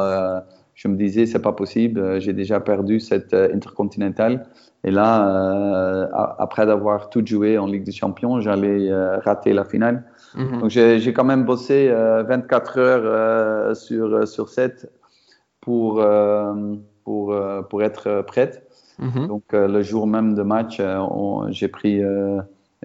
je 0.80 0.88
me 0.88 0.96
disais, 0.96 1.26
c'est 1.26 1.42
pas 1.42 1.52
possible, 1.52 2.20
j'ai 2.22 2.32
déjà 2.32 2.58
perdu 2.58 3.00
cette 3.00 3.34
intercontinentale. 3.34 4.46
Et 4.82 4.90
là, 4.90 6.08
après 6.38 6.64
d'avoir 6.64 7.10
tout 7.10 7.22
joué 7.22 7.58
en 7.58 7.66
Ligue 7.66 7.84
des 7.84 7.92
Champions, 7.92 8.40
j'allais 8.40 8.90
rater 9.18 9.52
la 9.52 9.66
finale. 9.66 10.04
Mhm. 10.34 10.60
Donc 10.60 10.70
j'ai 10.70 11.12
quand 11.12 11.24
même 11.24 11.44
bossé 11.44 11.90
24 11.90 12.78
heures 12.78 13.76
sur, 13.76 14.26
sur 14.26 14.48
7 14.48 14.90
pour, 15.60 16.02
pour, 17.04 17.36
pour 17.68 17.82
être 17.82 18.22
prête. 18.22 18.66
Mhm. 18.98 19.26
Donc 19.26 19.44
le 19.52 19.82
jour 19.82 20.06
même 20.06 20.32
de 20.32 20.42
match, 20.42 20.80
j'ai 21.50 21.68
pris 21.68 22.00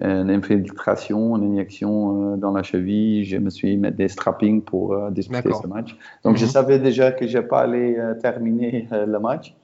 une 0.02 0.30
infiltration, 0.30 1.36
une 1.36 1.52
injection 1.52 2.34
euh, 2.34 2.36
dans 2.36 2.52
la 2.52 2.62
cheville. 2.62 3.24
Je 3.24 3.38
me 3.38 3.50
suis 3.50 3.76
mis 3.76 3.90
des 3.92 4.08
strappings 4.08 4.62
pour 4.62 4.92
euh, 4.92 5.10
disputer 5.10 5.50
ce 5.62 5.66
match. 5.66 5.96
Donc, 6.22 6.36
je 6.36 6.44
mhm. 6.44 6.50
savais 6.50 6.78
déjà 6.78 7.12
que 7.12 7.26
je 7.26 7.38
n'allais 7.38 7.48
pas 7.48 7.66
euh, 7.66 8.14
terminer 8.14 8.88
le 8.90 9.18
match. 9.18 9.56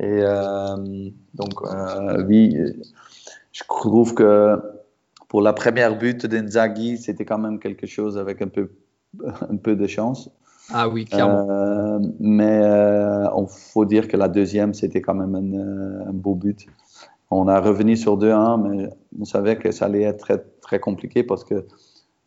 Et 0.00 0.22
donc, 1.34 1.62
oui, 2.26 2.56
je 3.52 3.62
trouve 3.68 4.14
que 4.14 4.60
pour 5.28 5.42
la 5.42 5.52
première 5.52 5.96
but 5.96 6.26
d'Inzaghi, 6.26 6.98
c'était 6.98 7.24
quand 7.24 7.38
même 7.38 7.58
quelque 7.58 7.86
chose 7.86 8.18
avec 8.18 8.42
un 8.42 8.48
peu, 8.48 8.70
un 9.50 9.56
peu 9.56 9.76
de 9.76 9.86
chance. 9.86 10.30
Ah 10.72 10.88
oui, 10.88 11.04
clairement. 11.04 12.00
mais 12.18 12.60
il 12.62 13.46
faut 13.48 13.84
dire 13.84 14.08
que 14.08 14.16
la 14.16 14.28
deuxième, 14.28 14.74
c'était 14.74 15.00
quand 15.00 15.14
même 15.14 15.34
un, 15.36 16.08
un 16.08 16.12
beau 16.12 16.34
but. 16.34 16.66
On 17.30 17.48
a 17.48 17.60
revenu 17.60 17.96
sur 17.96 18.18
2-1, 18.18 18.68
mais 18.68 18.88
on 19.20 19.24
savait 19.24 19.56
que 19.56 19.72
ça 19.72 19.86
allait 19.86 20.02
être 20.02 20.18
très, 20.18 20.38
très 20.60 20.78
compliqué 20.78 21.24
parce 21.24 21.44
que 21.44 21.54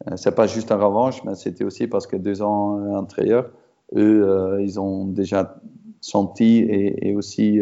euh, 0.07 0.15
c'est 0.15 0.35
pas 0.35 0.47
juste 0.47 0.71
un 0.71 0.77
revanche, 0.77 1.23
mais 1.23 1.35
c'était 1.35 1.63
aussi 1.63 1.88
parce 1.88 2.07
que 2.07 2.15
deux 2.15 2.41
ans 2.41 2.79
euh, 2.79 2.95
antérieurs, 2.95 3.49
eux, 3.95 4.27
euh, 4.27 4.62
ils 4.62 4.79
ont 4.79 5.05
déjà 5.05 5.59
senti 6.01 6.59
et, 6.69 7.13
aussi 7.15 7.59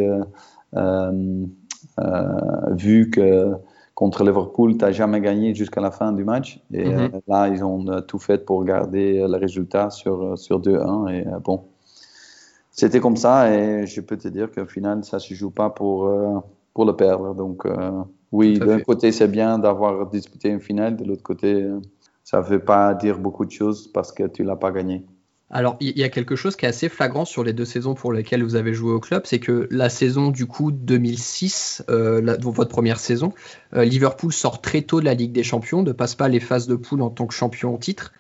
vu 2.72 3.10
que 3.10 3.54
contre 3.96 4.24
Liverpool, 4.24 4.78
tu 4.78 4.86
n'as 4.86 4.92
jamais 4.92 5.22
gagné 5.22 5.56
jusqu'à 5.56 5.82
la 5.82 5.90
fin 5.90 6.12
du 6.12 6.24
match. 6.24 6.62
Et 6.72 6.88
mm-hmm. 6.88 7.22
là, 7.28 7.48
ils 7.48 7.64
ont 7.64 8.02
tout 8.02 8.20
fait 8.20 8.46
pour 8.46 8.64
garder 8.64 9.26
le 9.28 9.38
résultat 9.38 9.90
sur, 9.90 10.38
sur 10.38 10.62
2-1. 10.62 11.12
Et 11.12 11.26
bon, 11.44 11.64
c'était 12.70 13.00
comme 13.00 13.18
ça. 13.18 13.52
Et 13.52 13.88
je 13.88 14.02
peux 14.02 14.18
te 14.18 14.28
dire 14.28 14.52
qu'au 14.52 14.68
final, 14.68 15.04
ça 15.04 15.18
ne 15.18 15.22
se 15.22 15.34
joue 15.34 15.50
pas 15.50 15.72
pour 15.72 16.08
pour 16.78 16.86
le 16.86 16.96
perdre. 16.96 17.34
Donc, 17.34 17.66
euh, 17.66 17.90
oui, 18.32 18.60
d'un 18.60 18.80
côté, 18.82 19.12
c'est 19.12 19.28
bien 19.28 19.58
d'avoir 19.58 20.08
disputé 20.12 20.50
une 20.50 20.60
finale, 20.60 20.96
de 20.96 21.06
l'autre 21.06 21.24
côté, 21.24 21.64
euh, 21.64 21.80
ça 22.24 22.40
ne 22.40 22.44
veut 22.44 22.60
pas 22.60 22.94
dire 22.94 23.18
beaucoup 23.18 23.46
de 23.46 23.52
choses 23.52 23.92
parce 23.92 24.12
que 24.12 24.28
tu 24.28 24.44
ne 24.44 24.48
l'as 24.48 24.58
pas 24.58 24.72
gagné. 24.72 25.04
Alors, 25.50 25.76
il 25.80 25.98
y 25.98 26.04
a 26.04 26.10
quelque 26.10 26.36
chose 26.36 26.56
qui 26.56 26.68
est 26.68 26.70
assez 26.70 26.88
flagrant 26.88 27.26
sur 27.26 27.44
les 27.44 27.52
deux 27.52 27.66
saisons 27.66 27.96
pour 27.96 28.14
lesquelles 28.14 28.44
vous 28.44 28.56
avez 28.56 28.76
joué 28.76 28.92
au 28.92 29.00
club, 29.00 29.24
c'est 29.26 29.40
que 29.40 29.68
la 29.72 29.90
saison 29.90 30.30
du 30.30 30.46
coup 30.46 30.72
2006, 30.72 31.84
euh, 31.90 32.38
votre 32.42 32.70
première 32.70 33.00
saison, 33.00 33.34
Liverpool 33.74 34.32
sort 34.32 34.62
très 34.62 34.84
tôt 34.84 35.00
de 35.00 35.06
la 35.06 35.16
Ligue 35.16 35.32
des 35.32 35.44
Champions, 35.44 35.82
ne 35.82 35.94
passe 35.94 36.14
pas 36.14 36.28
les 36.28 36.42
phases 36.42 36.68
de 36.68 36.76
poule 36.76 37.02
en 37.02 37.10
tant 37.10 37.26
que 37.26 37.34
champion 37.34 37.74
en 37.74 37.78
titre, 37.78 38.14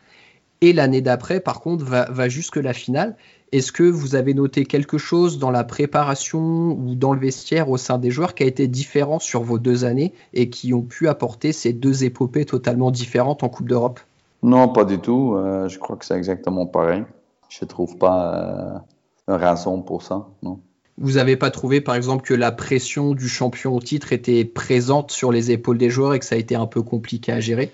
et 0.62 0.74
l'année 0.74 1.02
d'après, 1.02 1.41
par 1.41 1.62
contre, 1.62 1.86
va, 1.86 2.10
va 2.10 2.28
jusque 2.28 2.56
la 2.56 2.74
finale. 2.74 3.15
Est-ce 3.53 3.71
que 3.71 3.83
vous 3.83 4.15
avez 4.15 4.33
noté 4.33 4.65
quelque 4.65 4.97
chose 4.97 5.39
dans 5.39 5.51
la 5.51 5.63
préparation 5.63 6.71
ou 6.71 6.95
dans 6.95 7.13
le 7.13 7.19
vestiaire 7.19 7.69
au 7.69 7.77
sein 7.77 7.97
des 7.97 8.12
joueurs 8.12 8.36
qui 8.36 8.43
a 8.43 8.45
été 8.45 8.67
différent 8.67 9.19
sur 9.19 9.41
vos 9.41 9.57
deux 9.57 9.86
années 9.86 10.13
et 10.33 10.49
qui 10.49 10.73
ont 10.73 10.81
pu 10.81 11.07
apporter 11.07 11.53
ces 11.53 11.71
deux 11.71 12.03
épopées 12.03 12.43
totalement 12.43 12.91
différentes 12.91 13.43
en 13.43 13.49
Coupe 13.49 13.69
d'Europe? 13.69 14.01
Non, 14.43 14.67
pas 14.67 14.83
du 14.83 14.99
tout. 14.99 15.36
Euh, 15.36 15.69
je 15.69 15.79
crois 15.79 15.95
que 15.95 16.05
c'est 16.05 16.17
exactement 16.17 16.65
pareil. 16.65 17.03
Je 17.49 17.63
ne 17.63 17.67
trouve 17.67 17.97
pas 17.97 18.36
euh, 18.36 19.33
un 19.33 19.38
raison 19.38 19.81
pour 19.81 20.03
ça. 20.03 20.27
Non. 20.43 20.60
Vous 20.97 21.13
n'avez 21.13 21.38
pas 21.38 21.51
trouvé, 21.51 21.79
par 21.79 21.95
exemple, 21.95 22.23
que 22.23 22.33
la 22.33 22.51
pression 22.51 23.13
du 23.13 23.29
champion 23.29 23.75
au 23.75 23.79
titre 23.79 24.13
était 24.13 24.43
présente 24.45 25.12
sur 25.12 25.31
les 25.31 25.51
épaules 25.51 25.77
des 25.77 25.89
joueurs 25.89 26.15
et 26.15 26.19
que 26.19 26.25
ça 26.25 26.36
a 26.36 26.38
été 26.38 26.55
un 26.55 26.65
peu 26.65 26.81
compliqué 26.81 27.31
à 27.31 27.39
gérer? 27.39 27.71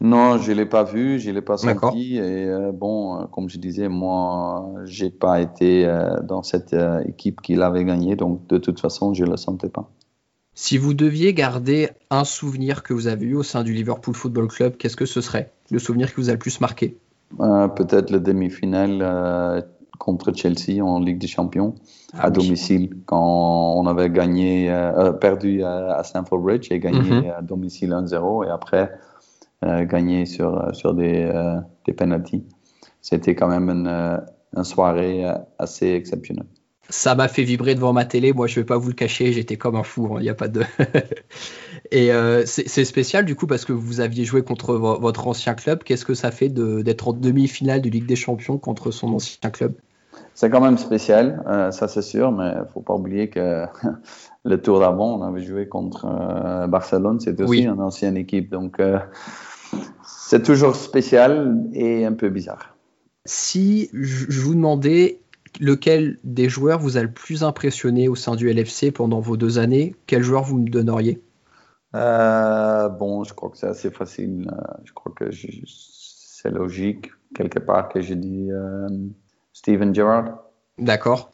Non, 0.00 0.38
je 0.38 0.52
ne 0.52 0.56
l'ai 0.56 0.66
pas 0.66 0.84
vu, 0.84 1.18
je 1.18 1.28
ne 1.30 1.34
l'ai 1.34 1.42
pas 1.42 1.56
senti. 1.56 2.16
Et 2.16 2.46
euh, 2.46 2.70
bon, 2.72 3.16
euh, 3.20 3.24
comme 3.26 3.48
je 3.48 3.58
disais, 3.58 3.88
moi, 3.88 4.72
je 4.84 5.04
n'ai 5.04 5.10
pas 5.10 5.40
été 5.40 5.86
euh, 5.86 6.20
dans 6.22 6.42
cette 6.42 6.76
équipe 7.06 7.40
qui 7.40 7.56
l'avait 7.56 7.84
gagné, 7.84 8.14
donc 8.14 8.46
de 8.46 8.58
toute 8.58 8.80
façon, 8.80 9.12
je 9.12 9.24
ne 9.24 9.30
le 9.30 9.36
sentais 9.36 9.68
pas. 9.68 9.90
Si 10.54 10.78
vous 10.78 10.94
deviez 10.94 11.34
garder 11.34 11.90
un 12.10 12.24
souvenir 12.24 12.82
que 12.82 12.92
vous 12.92 13.06
avez 13.06 13.26
eu 13.26 13.34
au 13.34 13.42
sein 13.42 13.62
du 13.62 13.72
Liverpool 13.72 14.14
Football 14.14 14.48
Club, 14.48 14.76
qu'est-ce 14.76 14.96
que 14.96 15.06
ce 15.06 15.20
serait? 15.20 15.52
Le 15.70 15.78
souvenir 15.78 16.12
qui 16.12 16.20
vous 16.20 16.30
a 16.30 16.32
le 16.32 16.38
plus 16.38 16.60
marqué? 16.60 16.96
Peut-être 17.36 18.10
le 18.10 18.18
demi-finale 18.18 19.64
contre 19.98 20.32
Chelsea 20.32 20.82
en 20.82 21.00
Ligue 21.00 21.18
des 21.18 21.26
Champions 21.26 21.74
ah 22.14 22.26
à 22.26 22.30
domicile 22.30 22.90
quand 23.04 23.74
on 23.76 23.86
avait 23.86 24.10
gagné, 24.10 24.72
perdu 25.20 25.62
à 25.62 26.02
Stamford 26.02 26.38
Bridge 26.38 26.68
et 26.72 26.80
gagné 26.80 27.02
mhm. 27.02 27.32
à 27.36 27.42
domicile 27.42 27.90
1-0 27.90 28.46
et 28.46 28.50
après 28.50 28.90
euh, 29.64 29.84
gagné 29.84 30.24
sur, 30.24 30.72
sur 30.72 30.94
des, 30.94 31.28
euh, 31.34 31.56
des 31.84 31.92
penalties. 31.92 32.44
C'était 33.00 33.34
quand 33.34 33.48
même 33.48 33.68
une, 33.68 33.88
euh, 33.88 34.16
une 34.56 34.62
soirée 34.62 35.24
assez 35.58 35.88
exceptionnelle 35.88 36.46
ça 36.90 37.14
m'a 37.14 37.28
fait 37.28 37.42
vibrer 37.42 37.74
devant 37.74 37.92
ma 37.92 38.06
télé. 38.06 38.32
Moi, 38.32 38.46
je 38.46 38.54
vais 38.60 38.64
pas 38.64 38.78
vous 38.78 38.88
le 38.88 38.94
cacher, 38.94 39.30
j'étais 39.34 39.58
comme 39.58 39.76
un 39.76 39.82
fou. 39.82 40.08
Il 40.12 40.16
hein, 40.16 40.20
n'y 40.22 40.28
a 40.30 40.34
pas 40.34 40.48
de. 40.48 40.62
et 41.90 42.10
c'est 42.46 42.86
spécial 42.86 43.26
du 43.26 43.36
coup 43.36 43.46
parce 43.46 43.66
que 43.66 43.74
vous 43.74 44.00
aviez 44.00 44.24
joué 44.24 44.42
contre 44.42 44.74
votre 44.74 45.28
ancien 45.28 45.52
club. 45.52 45.84
Qu'est-ce 45.84 46.06
que 46.06 46.14
ça 46.14 46.30
fait 46.30 46.48
d'être 46.48 47.08
en 47.08 47.12
demi-finale 47.12 47.82
de 47.82 47.90
Ligue 47.90 48.06
des 48.06 48.16
Champions 48.16 48.56
contre 48.56 48.90
son 48.90 49.12
ancien 49.12 49.50
club? 49.50 49.74
C'est 50.32 50.48
quand 50.48 50.62
même 50.62 50.78
spécial, 50.78 51.42
ça 51.72 51.88
c'est 51.88 52.00
sûr, 52.00 52.32
mais 52.32 52.54
il 52.56 52.72
faut 52.72 52.80
pas 52.80 52.94
oublier 52.94 53.28
que 53.28 53.66
le 54.46 54.62
tour 54.62 54.80
d'avant, 54.80 55.20
on 55.20 55.22
avait 55.22 55.42
joué 55.42 55.68
contre 55.68 56.06
Barcelone. 56.68 57.20
C'était 57.20 57.42
aussi 57.42 57.64
une 57.64 57.82
ancienne 57.82 58.16
équipe, 58.16 58.48
donc 58.50 58.80
c'est 60.04 60.42
toujours 60.42 60.76
spécial 60.76 61.64
et 61.72 62.04
un 62.04 62.12
peu 62.12 62.28
bizarre. 62.28 62.76
Si 63.24 63.90
je 63.92 64.40
vous 64.40 64.54
demandais 64.54 65.20
lequel 65.60 66.18
des 66.24 66.48
joueurs 66.48 66.78
vous 66.78 66.96
a 66.96 67.02
le 67.02 67.10
plus 67.10 67.42
impressionné 67.44 68.08
au 68.08 68.14
sein 68.14 68.36
du 68.36 68.50
LFC 68.52 68.90
pendant 68.90 69.20
vos 69.20 69.36
deux 69.36 69.58
années, 69.58 69.94
quel 70.06 70.22
joueur 70.22 70.42
vous 70.42 70.58
me 70.58 70.68
donneriez? 70.68 71.20
Euh, 71.94 72.88
Bon, 72.88 73.24
je 73.24 73.34
crois 73.34 73.50
que 73.50 73.56
c'est 73.56 73.66
assez 73.66 73.90
facile. 73.90 74.50
Euh, 74.50 74.74
je 74.84 74.92
crois 74.92 75.12
que 75.14 75.30
c'est 75.30 76.50
logique, 76.50 77.10
quelque 77.34 77.58
part, 77.58 77.88
que 77.88 78.00
je 78.00 78.14
dis 78.14 78.50
euh, 78.50 78.88
Steven 79.52 79.94
Gerrard. 79.94 80.44
D'accord 80.78 81.32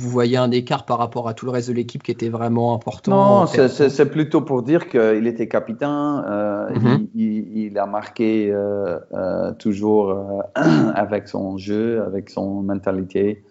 vous 0.00 0.10
voyez 0.10 0.36
un 0.36 0.52
écart 0.52 0.84
par 0.84 0.98
rapport 0.98 1.28
à 1.28 1.34
tout 1.34 1.44
le 1.44 1.50
reste 1.50 1.70
de 1.70 1.74
l'équipe 1.74 2.04
qui 2.04 2.12
était 2.12 2.28
vraiment 2.28 2.72
important 2.72 3.10
Non, 3.10 3.46
c'est 3.46 4.10
plutôt 4.10 4.42
pour 4.42 4.62
dire 4.62 4.88
qu'il 4.88 5.26
était 5.26 5.48
capitaine, 5.48 6.22
euh, 6.24 6.70
mhm. 6.70 7.08
il, 7.16 7.76
a 7.76 7.86
marqué 7.86 8.48
euh, 8.48 9.00
euh, 9.12 9.52
toujours 9.54 10.16
avec 10.54 11.26
son 11.26 11.58
jeu, 11.58 12.00
avec 12.02 12.30
son 12.30 12.62
mentalité. 12.62 13.42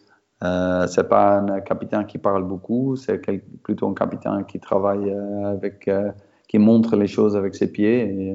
c'est 0.41 1.09
pas 1.09 1.39
un 1.39 1.59
capitaine 1.59 2.05
qui 2.05 2.17
parle 2.17 2.45
beaucoup, 2.45 2.95
c'est 2.95 3.21
plutôt 3.63 3.89
un 3.89 3.93
capitaine 3.93 4.45
qui 4.45 4.61
travaille 4.61 5.13
avec, 5.43 5.89
qui 6.47 6.59
montre 6.59 6.95
les 6.95 7.07
choses 7.07 7.35
avec 7.35 7.55
ses 7.55 7.69
pieds. 7.69 8.03
Et, 8.03 8.33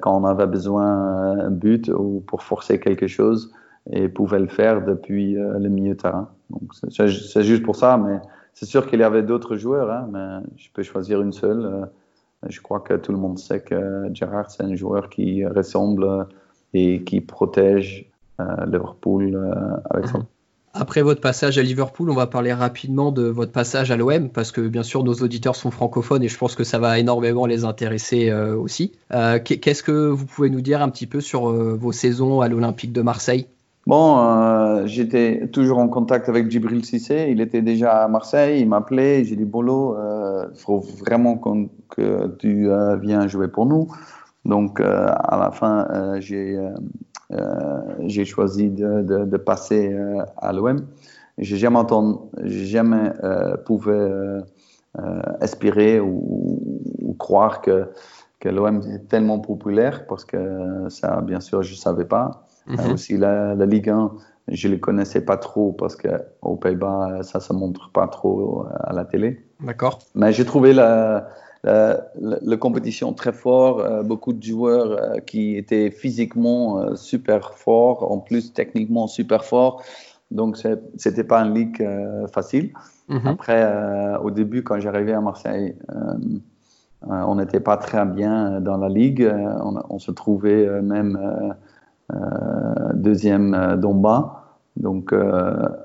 quand 0.00 0.16
on 0.22 0.24
avait 0.24 0.46
besoin 0.46 1.34
d'un 1.34 1.50
but 1.50 1.88
ou 1.88 2.22
pour 2.24 2.44
forcer 2.44 2.78
quelque 2.78 3.08
chose, 3.08 3.52
et 3.90 4.08
pouvait 4.08 4.40
le 4.40 4.48
faire 4.48 4.84
depuis 4.84 5.34
le 5.34 5.68
milieu 5.68 5.96
terrain. 5.96 6.28
Donc 6.50 6.72
c'est 6.72 7.42
juste 7.42 7.62
pour 7.62 7.76
ça, 7.76 7.96
mais 7.96 8.18
c'est 8.56 8.66
sûr 8.66 8.88
qu'il 8.88 9.00
y 9.00 9.02
avait 9.02 9.22
d'autres 9.22 9.56
joueurs, 9.56 9.90
hein, 9.90 10.08
mais 10.10 10.46
je 10.56 10.68
peux 10.72 10.82
choisir 10.82 11.20
une 11.20 11.32
seule. 11.32 11.66
Euh, 11.66 11.86
je 12.48 12.60
crois 12.62 12.80
que 12.80 12.94
tout 12.94 13.12
le 13.12 13.18
monde 13.18 13.38
sait 13.38 13.60
que 13.60 14.08
Gerrard, 14.14 14.50
c'est 14.50 14.62
un 14.62 14.74
joueur 14.74 15.10
qui 15.10 15.44
ressemble 15.44 16.26
et 16.72 17.02
qui 17.04 17.20
protège 17.20 18.10
euh, 18.40 18.44
Liverpool 18.64 19.34
euh, 19.34 19.76
avec 19.90 20.08
son. 20.08 20.24
Après 20.72 21.02
votre 21.02 21.20
passage 21.20 21.58
à 21.58 21.62
Liverpool, 21.62 22.10
on 22.10 22.14
va 22.14 22.26
parler 22.26 22.52
rapidement 22.52 23.12
de 23.12 23.24
votre 23.24 23.52
passage 23.52 23.90
à 23.90 23.96
l'OM, 23.96 24.30
parce 24.30 24.52
que 24.52 24.62
bien 24.62 24.82
sûr 24.82 25.04
nos 25.04 25.14
auditeurs 25.14 25.56
sont 25.56 25.70
francophones 25.70 26.22
et 26.22 26.28
je 26.28 26.38
pense 26.38 26.54
que 26.54 26.64
ça 26.64 26.78
va 26.78 26.98
énormément 26.98 27.46
les 27.46 27.64
intéresser 27.64 28.30
aussi. 28.30 28.92
Qu'est-ce 29.10 29.82
que 29.82 30.08
vous 30.08 30.26
pouvez 30.26 30.50
nous 30.50 30.60
dire 30.60 30.82
un 30.82 30.90
petit 30.90 31.06
peu 31.06 31.22
sur 31.22 31.50
vos 31.50 31.92
saisons 31.92 32.42
à 32.42 32.48
l'Olympique 32.48 32.92
de 32.92 33.00
Marseille? 33.00 33.46
Bon, 33.86 34.18
euh, 34.18 34.84
j'étais 34.86 35.46
toujours 35.52 35.78
en 35.78 35.86
contact 35.86 36.28
avec 36.28 36.50
Djibril 36.50 36.84
Cissé. 36.84 37.28
Il 37.30 37.40
était 37.40 37.62
déjà 37.62 38.02
à 38.02 38.08
Marseille. 38.08 38.60
Il 38.60 38.68
m'appelait. 38.68 39.24
J'ai 39.24 39.36
dit 39.36 39.44
Bolo, 39.44 39.94
il 39.94 40.00
euh, 40.00 40.54
faut 40.54 40.80
vraiment 40.80 41.38
que 41.38 42.26
tu 42.38 42.68
euh, 42.68 42.96
viennes 42.96 43.28
jouer 43.28 43.46
pour 43.46 43.64
nous. 43.64 43.86
Donc, 44.44 44.80
à 44.80 45.38
la 45.40 45.50
fin, 45.50 45.88
j'ai 46.20 46.56
choisi 48.24 48.70
de, 48.70 49.36
passer 49.36 49.96
à 50.36 50.52
l'OM. 50.52 50.86
J'ai 51.38 51.56
jamais 51.56 51.78
entendu, 51.78 52.18
jamais 52.44 53.10
pouvais 53.64 54.08
espérer 55.40 55.98
ou, 55.98 57.16
croire 57.18 57.60
que, 57.60 57.88
l'OM 58.44 58.82
est 58.82 59.08
tellement 59.08 59.40
populaire 59.40 60.06
parce 60.06 60.24
que 60.24 60.88
ça, 60.90 61.20
bien 61.22 61.40
sûr, 61.40 61.64
je 61.64 61.74
savais 61.74 62.04
pas. 62.04 62.45
Mhm. 62.66 62.92
aussi 62.92 63.16
la, 63.16 63.54
Ligue 63.54 63.90
1 63.90 64.12
je 64.48 64.68
les 64.68 64.78
connaissais 64.78 65.20
pas 65.20 65.36
trop 65.36 65.72
parce 65.72 65.96
qu'aux 65.96 66.56
Pays-Bas, 66.56 67.22
ça 67.22 67.40
se 67.40 67.52
montre 67.52 67.90
pas 67.90 68.06
trop 68.06 68.64
à 68.84 68.92
la 68.92 69.04
télé. 69.04 69.44
D'accord. 69.60 69.98
Mais 70.14 70.32
j'ai 70.32 70.44
trouvé 70.44 70.72
la, 70.72 71.28
la, 71.64 72.56
compétition 72.56 73.12
très 73.12 73.32
fort, 73.32 73.80
euh, 73.80 74.02
beaucoup 74.02 74.32
de 74.32 74.42
joueurs 74.42 74.92
euh, 74.92 75.18
qui 75.18 75.56
étaient 75.56 75.90
physiquement 75.90 76.78
euh, 76.78 76.94
super 76.94 77.54
forts, 77.54 78.10
en 78.10 78.18
plus 78.18 78.52
techniquement 78.52 79.06
super 79.06 79.44
forts. 79.44 79.82
Donc, 80.30 80.58
c'était 80.96 81.22
pas 81.22 81.40
une 81.42 81.54
ligue 81.54 81.88
facile. 82.32 82.72
Mhm. 83.08 83.26
Après, 83.26 83.64
au 84.24 84.32
début, 84.32 84.64
quand 84.64 84.80
j'arrivais 84.80 85.12
à 85.12 85.20
Marseille, 85.20 85.76
on 87.02 87.36
n'était 87.36 87.60
pas 87.60 87.76
très 87.76 88.04
bien 88.04 88.60
dans 88.60 88.76
la 88.76 88.88
ligue. 88.88 89.32
On, 89.88 90.00
se 90.00 90.10
trouvait 90.10 90.82
même 90.82 91.54
deuxième 92.94 93.76
d'en 93.76 93.94
bas. 93.94 94.58
Donc, 94.76 95.14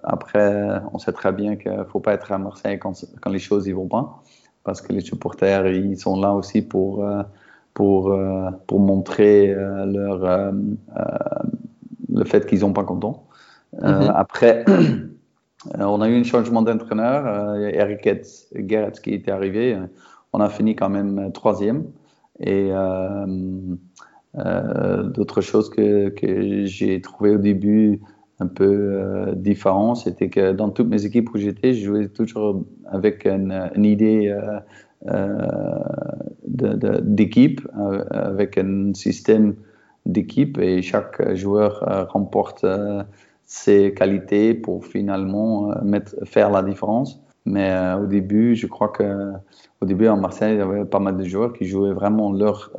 après, 0.04 0.82
on 0.94 1.00
sait 1.00 1.14
très 1.14 1.32
bien 1.32 1.56
qu'il 1.56 1.72
ne 1.72 1.84
faut 1.84 2.00
pas 2.00 2.14
être 2.14 2.32
à 2.32 2.38
Marseille 2.38 2.80
quand, 2.80 3.06
quand 3.22 3.30
les 3.30 3.40
choses 3.40 3.68
y 3.68 3.72
vont 3.72 3.88
pas 3.88 4.22
parce 4.64 4.82
que 4.82 4.94
les 4.94 5.02
supporters, 5.02 5.68
ils 5.68 5.98
sont 5.98 6.20
là 6.20 6.34
aussi 6.34 6.62
pour, 6.62 7.04
euh, 7.04 7.24
pour, 7.74 8.12
euh, 8.12 8.50
pour 8.68 8.80
montrer 8.80 9.52
euh, 9.52 9.86
leur, 9.86 10.54
le 12.10 12.24
fait 12.26 12.46
qu'ils 12.46 12.62
n'ont 12.62 12.74
pas 12.74 12.84
content. 12.84 13.26
Mhm. 13.82 14.12
Après, 14.14 14.66
on 15.80 16.02
a 16.02 16.10
eu 16.10 16.20
un 16.20 16.24
changement 16.24 16.62
d'entraîneur, 16.62 17.56
Eric 17.58 18.10
Gerets 18.68 19.00
qui 19.04 19.14
était 19.14 19.32
arrivé. 19.32 19.78
On 20.34 20.40
a 20.40 20.50
fini 20.50 20.76
quand 20.76 20.90
même 20.90 21.32
troisième. 21.34 21.86
Et 22.40 22.72
d'autres 24.36 25.41
choses 25.41 25.70
que, 25.70 26.10
que 26.10 26.65
j'ai 26.65 27.02
trouvé 27.02 27.32
au 27.32 27.38
début 27.38 28.00
un 28.41 28.48
peu 28.48 28.65
euh, 28.65 29.36
différent, 29.36 29.94
c'était 29.94 30.30
que 30.30 30.52
dans 30.52 30.70
toutes 30.70 30.88
mes 30.88 31.06
équipes 31.06 31.30
où 31.34 31.38
j'étais, 31.38 31.74
je 31.74 31.86
jouais 31.86 32.08
toujours 32.08 32.63
avec 32.88 33.26
une, 33.26 33.86
idée 33.86 34.30
euh, 34.30 34.60
euh, 35.08 37.00
d'équipe, 37.02 37.62
avec 38.10 38.58
un 38.58 38.94
système 38.96 39.56
d'équipe 40.08 40.58
et 40.58 40.82
chaque 40.82 41.36
joueur 41.36 42.08
remporte 42.10 42.65
ses 43.46 43.94
qualités 43.94 44.56
pour 44.56 44.86
finalement 44.86 45.72
faire 46.26 46.50
la 46.50 46.63
différence. 46.63 47.22
Mais 47.46 47.76
au 48.00 48.06
début, 48.06 48.56
je 48.56 48.68
crois 48.68 48.90
que 48.90 49.32
au 49.82 49.86
début 49.86 50.08
en 50.08 50.18
Marseille, 50.18 50.54
il 50.56 50.60
y 50.60 50.62
avait 50.62 50.86
pas 50.86 51.00
mal 51.00 51.18
de 51.18 51.24
joueurs 51.24 51.54
qui 51.54 51.66
jouaient 51.66 51.94
vraiment 51.94 52.32
leur 52.32 52.72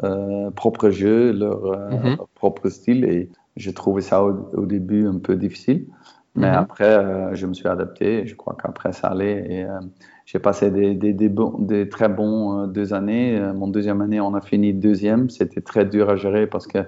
propre 0.54 0.90
jeu, 0.90 1.32
leur, 1.32 1.62
mm-hmm. 1.62 2.16
leur 2.16 2.28
propre 2.28 2.68
style 2.68 3.04
et 3.04 3.28
j'ai 3.56 3.74
trouvé 3.74 4.02
ça 4.02 4.22
au, 4.24 4.66
début 4.66 5.06
un 5.06 5.18
peu 5.18 5.36
difficile, 5.36 5.86
mais 6.34 6.48
mhm. 6.48 6.56
après, 6.56 6.96
euh, 6.96 7.34
je 7.34 7.46
me 7.46 7.52
suis 7.52 7.68
adapté. 7.68 8.26
Je 8.26 8.34
crois 8.34 8.56
qu'après, 8.60 8.92
ça 8.92 9.08
allait. 9.08 9.46
Et 9.50 9.64
euh, 9.64 9.80
j'ai 10.24 10.38
passé 10.38 10.70
des, 10.70 10.94
des, 10.94 11.12
des, 11.12 11.30
des, 11.58 11.88
très 11.88 12.08
bons 12.08 12.62
euh, 12.62 12.66
deux 12.66 12.94
années. 12.94 13.38
mon 13.54 13.68
deuxième 13.68 14.00
année, 14.00 14.20
on 14.20 14.34
a 14.34 14.40
fini 14.40 14.72
deuxième. 14.72 15.28
C'était 15.28 15.60
très 15.60 15.84
dur 15.84 16.08
à 16.08 16.16
gérer 16.16 16.46
parce 16.46 16.66
que 16.66 16.78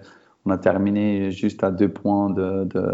on 0.46 0.50
a 0.50 0.58
terminé 0.58 1.30
juste 1.30 1.64
à 1.64 1.70
deux 1.70 1.88
points 1.88 2.30
de, 2.30 2.64
de, 2.64 2.84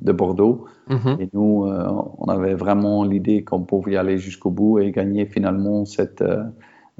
de 0.00 0.12
Bordeaux. 0.12 0.66
Mhm. 0.88 1.16
Et 1.20 1.28
nous, 1.32 1.66
on 1.66 2.28
avait 2.28 2.54
vraiment 2.54 3.04
l'idée 3.04 3.44
qu'on 3.44 3.62
pouvait 3.62 3.96
aller 3.96 4.18
jusqu'au 4.18 4.50
bout 4.50 4.78
et 4.78 4.90
gagner 4.90 5.26
finalement 5.26 5.84
cette 5.84 6.22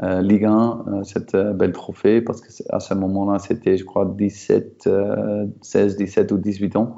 euh, 0.02 0.22
Ligue 0.22 0.44
1, 0.44 0.84
euh, 0.88 1.04
cette 1.04 1.36
euh, 1.36 1.52
belle 1.52 1.70
trophée, 1.70 2.20
parce 2.20 2.40
qu'à 2.40 2.80
ce 2.80 2.94
moment-là, 2.94 3.38
c'était, 3.38 3.76
je 3.76 3.84
crois, 3.84 4.04
17, 4.04 4.88
16, 5.62 5.96
17 5.96 6.32
ou 6.32 6.38
18 6.38 6.76
ans, 6.76 6.96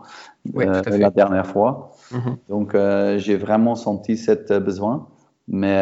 la 0.54 1.10
dernière 1.10 1.46
fois. 1.46 1.92
Mhm. 2.12 2.36
Donc, 2.48 2.76
j'ai 3.18 3.36
vraiment 3.36 3.74
senti 3.74 4.16
cette 4.16 4.52
besoin. 4.52 5.08
Mais 5.48 5.80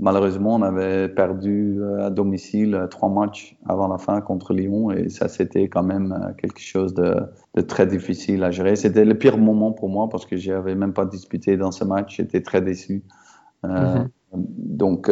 malheureusement, 0.00 0.56
on 0.56 0.62
avait 0.62 1.08
perdu 1.08 1.78
à 2.00 2.10
domicile 2.10 2.86
trois 2.90 3.08
matchs 3.08 3.56
avant 3.68 3.86
la 3.86 3.98
fin 3.98 4.20
contre 4.20 4.54
Lyon 4.54 4.90
et 4.90 5.08
ça, 5.08 5.28
c'était 5.28 5.68
quand 5.68 5.82
même 5.82 6.34
quelque 6.38 6.60
chose 6.60 6.94
de, 6.94 7.14
très 7.68 7.86
difficile 7.86 8.42
à 8.42 8.50
gérer. 8.50 8.76
C'était 8.76 9.04
le 9.04 9.16
pire 9.16 9.38
moment 9.38 9.72
pour 9.72 9.88
moi 9.88 10.08
parce 10.08 10.26
que 10.26 10.36
je 10.36 10.52
n'avais 10.52 10.74
même 10.74 10.92
pas 10.92 11.04
disputé 11.04 11.56
dans 11.56 11.70
ce 11.70 11.84
match. 11.84 12.16
J'étais 12.16 12.40
très 12.40 12.60
déçu. 12.60 13.04
Mhm. 13.62 14.08
Donc, 14.32 15.10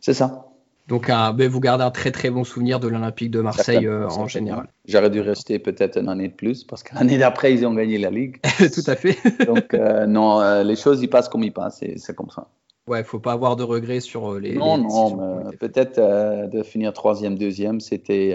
c'est 0.00 0.14
ça. 0.14 0.50
Donc, 0.90 1.06
ben, 1.06 1.48
vous 1.48 1.60
gardez 1.60 1.84
un 1.84 1.92
très 1.92 2.10
très 2.10 2.30
bon 2.30 2.42
souvenir 2.42 2.80
de 2.80 2.88
l'Olympique 2.88 3.30
de 3.30 3.40
Marseille 3.40 3.86
euh, 3.86 4.08
en 4.08 4.26
général. 4.26 4.66
J'aurais 4.86 5.08
dû 5.08 5.20
rester 5.20 5.60
peut-être 5.60 5.96
une 5.96 6.08
année 6.08 6.26
de 6.26 6.34
plus 6.34 6.64
parce 6.64 6.82
que 6.82 6.96
l'année 6.96 7.16
d'après, 7.16 7.54
ils 7.54 7.64
ont 7.64 7.72
gagné 7.72 7.96
la 7.96 8.10
Ligue. 8.10 8.40
Tout 8.58 8.82
à 8.88 8.96
fait. 8.96 9.16
Donc, 9.46 9.72
euh, 9.72 10.06
non, 10.06 10.40
euh, 10.40 10.64
les 10.64 10.74
choses, 10.74 11.00
ils 11.00 11.08
passent 11.08 11.28
comme 11.28 11.44
ils 11.44 11.52
passent 11.52 11.84
c'est 11.96 12.16
comme 12.16 12.30
ça. 12.30 12.48
Ouais, 12.86 13.04
faut 13.04 13.20
pas 13.20 13.32
avoir 13.32 13.56
de 13.56 13.62
regrets 13.62 14.00
sur 14.00 14.38
les. 14.38 14.54
Non, 14.54 14.78
non, 14.78 15.50
peut-être 15.58 16.00
de 16.48 16.62
finir 16.62 16.92
troisième, 16.92 17.36
deuxième, 17.36 17.80
c'était 17.80 18.34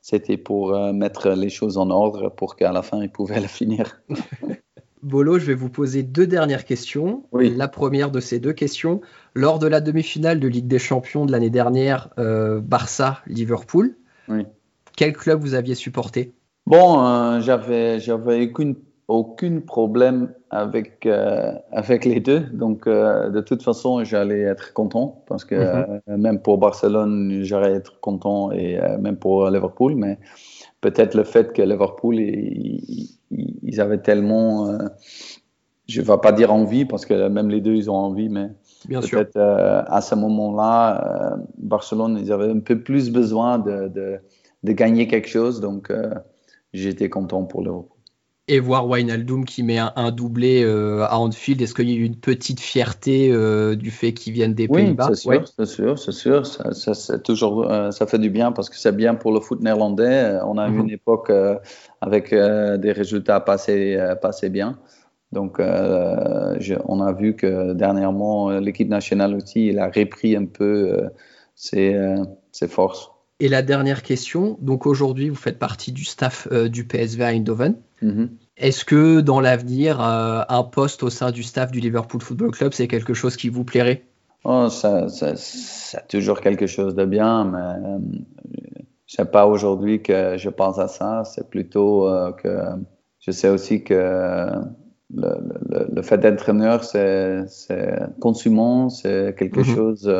c'était 0.00 0.38
pour 0.38 0.74
mettre 0.94 1.30
les 1.30 1.50
choses 1.50 1.76
en 1.76 1.90
ordre 1.90 2.30
pour 2.30 2.56
qu'à 2.56 2.72
la 2.72 2.82
fin, 2.82 3.02
ils 3.02 3.10
pouvaient 3.10 3.40
la 3.40 3.48
finir. 3.48 4.00
Bolo, 5.02 5.38
je 5.38 5.46
vais 5.46 5.54
vous 5.54 5.70
poser 5.70 6.02
deux 6.02 6.26
dernières 6.26 6.64
questions. 6.64 7.24
La 7.32 7.68
première 7.68 8.10
de 8.10 8.20
ces 8.20 8.38
deux 8.38 8.52
questions, 8.52 9.00
lors 9.34 9.58
de 9.58 9.66
la 9.66 9.80
demi-finale 9.80 10.40
de 10.40 10.48
Ligue 10.48 10.66
des 10.66 10.78
Champions 10.78 11.24
de 11.24 11.32
l'année 11.32 11.50
dernière, 11.50 12.10
euh, 12.18 12.60
Barça-Liverpool, 12.60 13.96
quel 14.96 15.12
club 15.14 15.40
vous 15.40 15.54
aviez 15.54 15.74
supporté? 15.74 16.34
Bon, 16.66 17.04
euh, 17.04 17.40
j'avais, 17.40 17.98
j'avais 17.98 18.46
aucun, 18.46 18.74
aucun 19.10 19.60
problème 19.60 20.32
avec, 20.50 21.04
euh, 21.06 21.52
avec 21.72 22.04
les 22.04 22.20
deux. 22.20 22.40
Donc, 22.52 22.86
de 22.88 23.40
toute 23.40 23.62
façon, 23.62 24.04
j'allais 24.04 24.40
être 24.40 24.72
content 24.72 25.22
parce 25.26 25.44
que 25.44 26.00
mhm. 26.06 26.16
même 26.16 26.40
pour 26.40 26.58
Barcelone, 26.58 27.40
j'allais 27.42 27.74
être 27.74 28.00
content 28.00 28.52
et 28.52 28.78
même 29.00 29.16
pour 29.16 29.48
Liverpool. 29.50 29.94
Mais 29.96 30.18
peut-être 30.80 31.14
le 31.14 31.24
fait 31.24 31.52
que 31.52 31.62
Liverpool, 31.62 32.16
ils, 32.18 33.80
avaient 33.80 33.98
tellement, 33.98 34.68
euh, 34.68 34.78
je 35.86 36.00
ne 36.00 36.06
vais 36.06 36.18
pas 36.22 36.32
dire 36.32 36.52
envie, 36.52 36.84
parce 36.84 37.06
que 37.06 37.28
même 37.28 37.48
les 37.48 37.60
deux, 37.60 37.74
ils 37.74 37.90
ont 37.90 37.96
envie, 37.96 38.28
mais 38.28 38.48
peut-être 38.88 39.36
euh, 39.36 39.82
à 39.86 40.00
ce 40.00 40.14
moment-là, 40.14 41.34
euh, 41.34 41.36
Barcelone, 41.58 42.18
ils 42.20 42.32
avaient 42.32 42.50
un 42.50 42.60
peu 42.60 42.80
plus 42.80 43.10
besoin 43.10 43.58
de, 43.58 43.88
de, 43.88 44.18
de 44.62 44.72
gagner 44.72 45.06
quelque 45.06 45.28
chose, 45.28 45.60
donc 45.60 45.92
j'étais 46.72 47.08
content 47.08 47.44
pour 47.44 47.62
Liverpool 47.62 47.99
et 48.50 48.58
voir 48.58 48.88
Wijnaldum 48.88 49.44
qui 49.44 49.62
met 49.62 49.78
un, 49.78 50.10
doublé 50.10 50.64
euh, 50.64 51.04
à 51.04 51.18
Anfield, 51.18 51.62
est-ce 51.62 51.72
qu'il 51.72 51.88
y 51.88 51.92
a 51.92 51.96
eu 51.96 52.02
une 52.02 52.16
petite 52.16 52.58
fierté 52.58 53.30
euh, 53.30 53.76
du 53.76 53.92
fait 53.92 54.12
qu'il 54.12 54.32
vienne 54.32 54.54
des 54.54 54.66
Pays-Bas? 54.66 55.10
c'est 55.14 55.14
sûr, 55.14 55.46
c'est 55.46 55.66
sûr, 55.66 55.98
c'est 55.98 56.12
sûr. 56.12 56.44
Ça, 56.44 57.18
toujours, 57.20 57.70
euh, 57.70 57.92
ça 57.92 58.08
fait 58.08 58.18
du 58.18 58.28
bien 58.28 58.50
parce 58.50 58.68
que 58.68 58.76
c'est 58.76 58.94
bien 58.94 59.14
pour 59.14 59.32
le 59.32 59.38
foot 59.38 59.60
néerlandais. 59.60 60.40
On 60.44 60.58
a 60.58 60.66
eu 60.66 60.72
mhm. 60.72 60.80
une 60.80 60.90
époque 60.90 61.30
avec 62.00 62.34
des 62.34 62.92
résultats 62.92 63.38
passés, 63.38 63.96
passés 64.20 64.48
bien. 64.48 64.78
Donc, 65.30 65.60
on 65.60 67.00
a 67.00 67.12
vu 67.12 67.36
que 67.36 67.72
dernièrement, 67.72 68.50
l'équipe 68.58 68.88
nationale 68.88 69.36
aussi, 69.36 69.68
il 69.68 69.78
a 69.78 69.86
repris 69.86 70.34
un 70.34 70.46
peu 70.46 71.08
ses, 71.54 71.96
ses 72.50 72.66
forces. 72.66 73.12
Et 73.40 73.48
la 73.48 73.62
dernière 73.62 74.02
question, 74.02 74.58
donc 74.60 74.86
aujourd'hui, 74.86 75.30
vous 75.30 75.34
faites 75.34 75.58
partie 75.58 75.92
du 75.92 76.04
staff 76.04 76.46
euh, 76.52 76.68
du 76.68 76.84
PSV 76.84 77.24
Eindhoven. 77.24 77.74
Mm 78.02 78.26
Est-ce 78.56 78.84
que 78.84 79.20
dans 79.20 79.40
l'avenir, 79.40 80.00
euh, 80.00 80.42
un 80.48 80.62
poste 80.62 81.02
au 81.02 81.10
sein 81.10 81.30
du 81.30 81.42
staff 81.42 81.70
du 81.70 81.80
Liverpool 81.80 82.20
Football 82.20 82.50
Club, 82.50 82.72
c'est 82.72 82.88
quelque 82.88 83.14
chose 83.14 83.36
qui 83.36 83.48
vous 83.48 83.64
plairait? 83.64 84.02
Oh, 84.44 84.68
ça, 84.68 85.06
C'est 85.08 86.08
toujours 86.08 86.40
quelque 86.40 86.66
chose 86.66 86.94
de 86.94 87.04
bien, 87.04 87.44
mais 87.44 87.58
euh, 87.58 87.98
ce 89.06 89.22
n'est 89.22 89.28
pas 89.28 89.46
aujourd'hui 89.46 90.02
que 90.02 90.36
je 90.38 90.48
pense 90.48 90.78
à 90.78 90.88
ça. 90.88 91.24
C'est 91.24 91.48
plutôt 91.50 92.08
que 92.42 92.58
je 93.18 93.30
sais 93.32 93.50
aussi 93.50 93.84
que 93.84 94.48
le, 95.12 95.88
le, 95.92 96.02
fait 96.02 96.16
d'être 96.18 96.40
entraîneur, 96.40 96.84
c'est 96.84 97.44
consumant, 98.18 98.88
c'est 98.88 99.34
quelque 99.36 99.60
mhm. 99.60 99.76
chose 99.76 100.10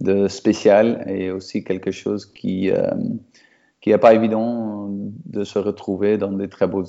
de 0.00 0.28
spécial 0.28 1.04
et 1.08 1.30
aussi 1.30 1.64
quelque 1.64 1.90
chose 1.90 2.26
qui 2.26 2.70
euh, 2.70 2.90
qui 3.88 3.94
n'est 3.94 3.98
pas 3.98 4.12
évident 4.12 4.90
de 4.90 5.44
se 5.44 5.58
retrouver 5.58 6.18
dans 6.18 6.30
des 6.30 6.48
très 6.48 6.66
beaux 6.66 6.84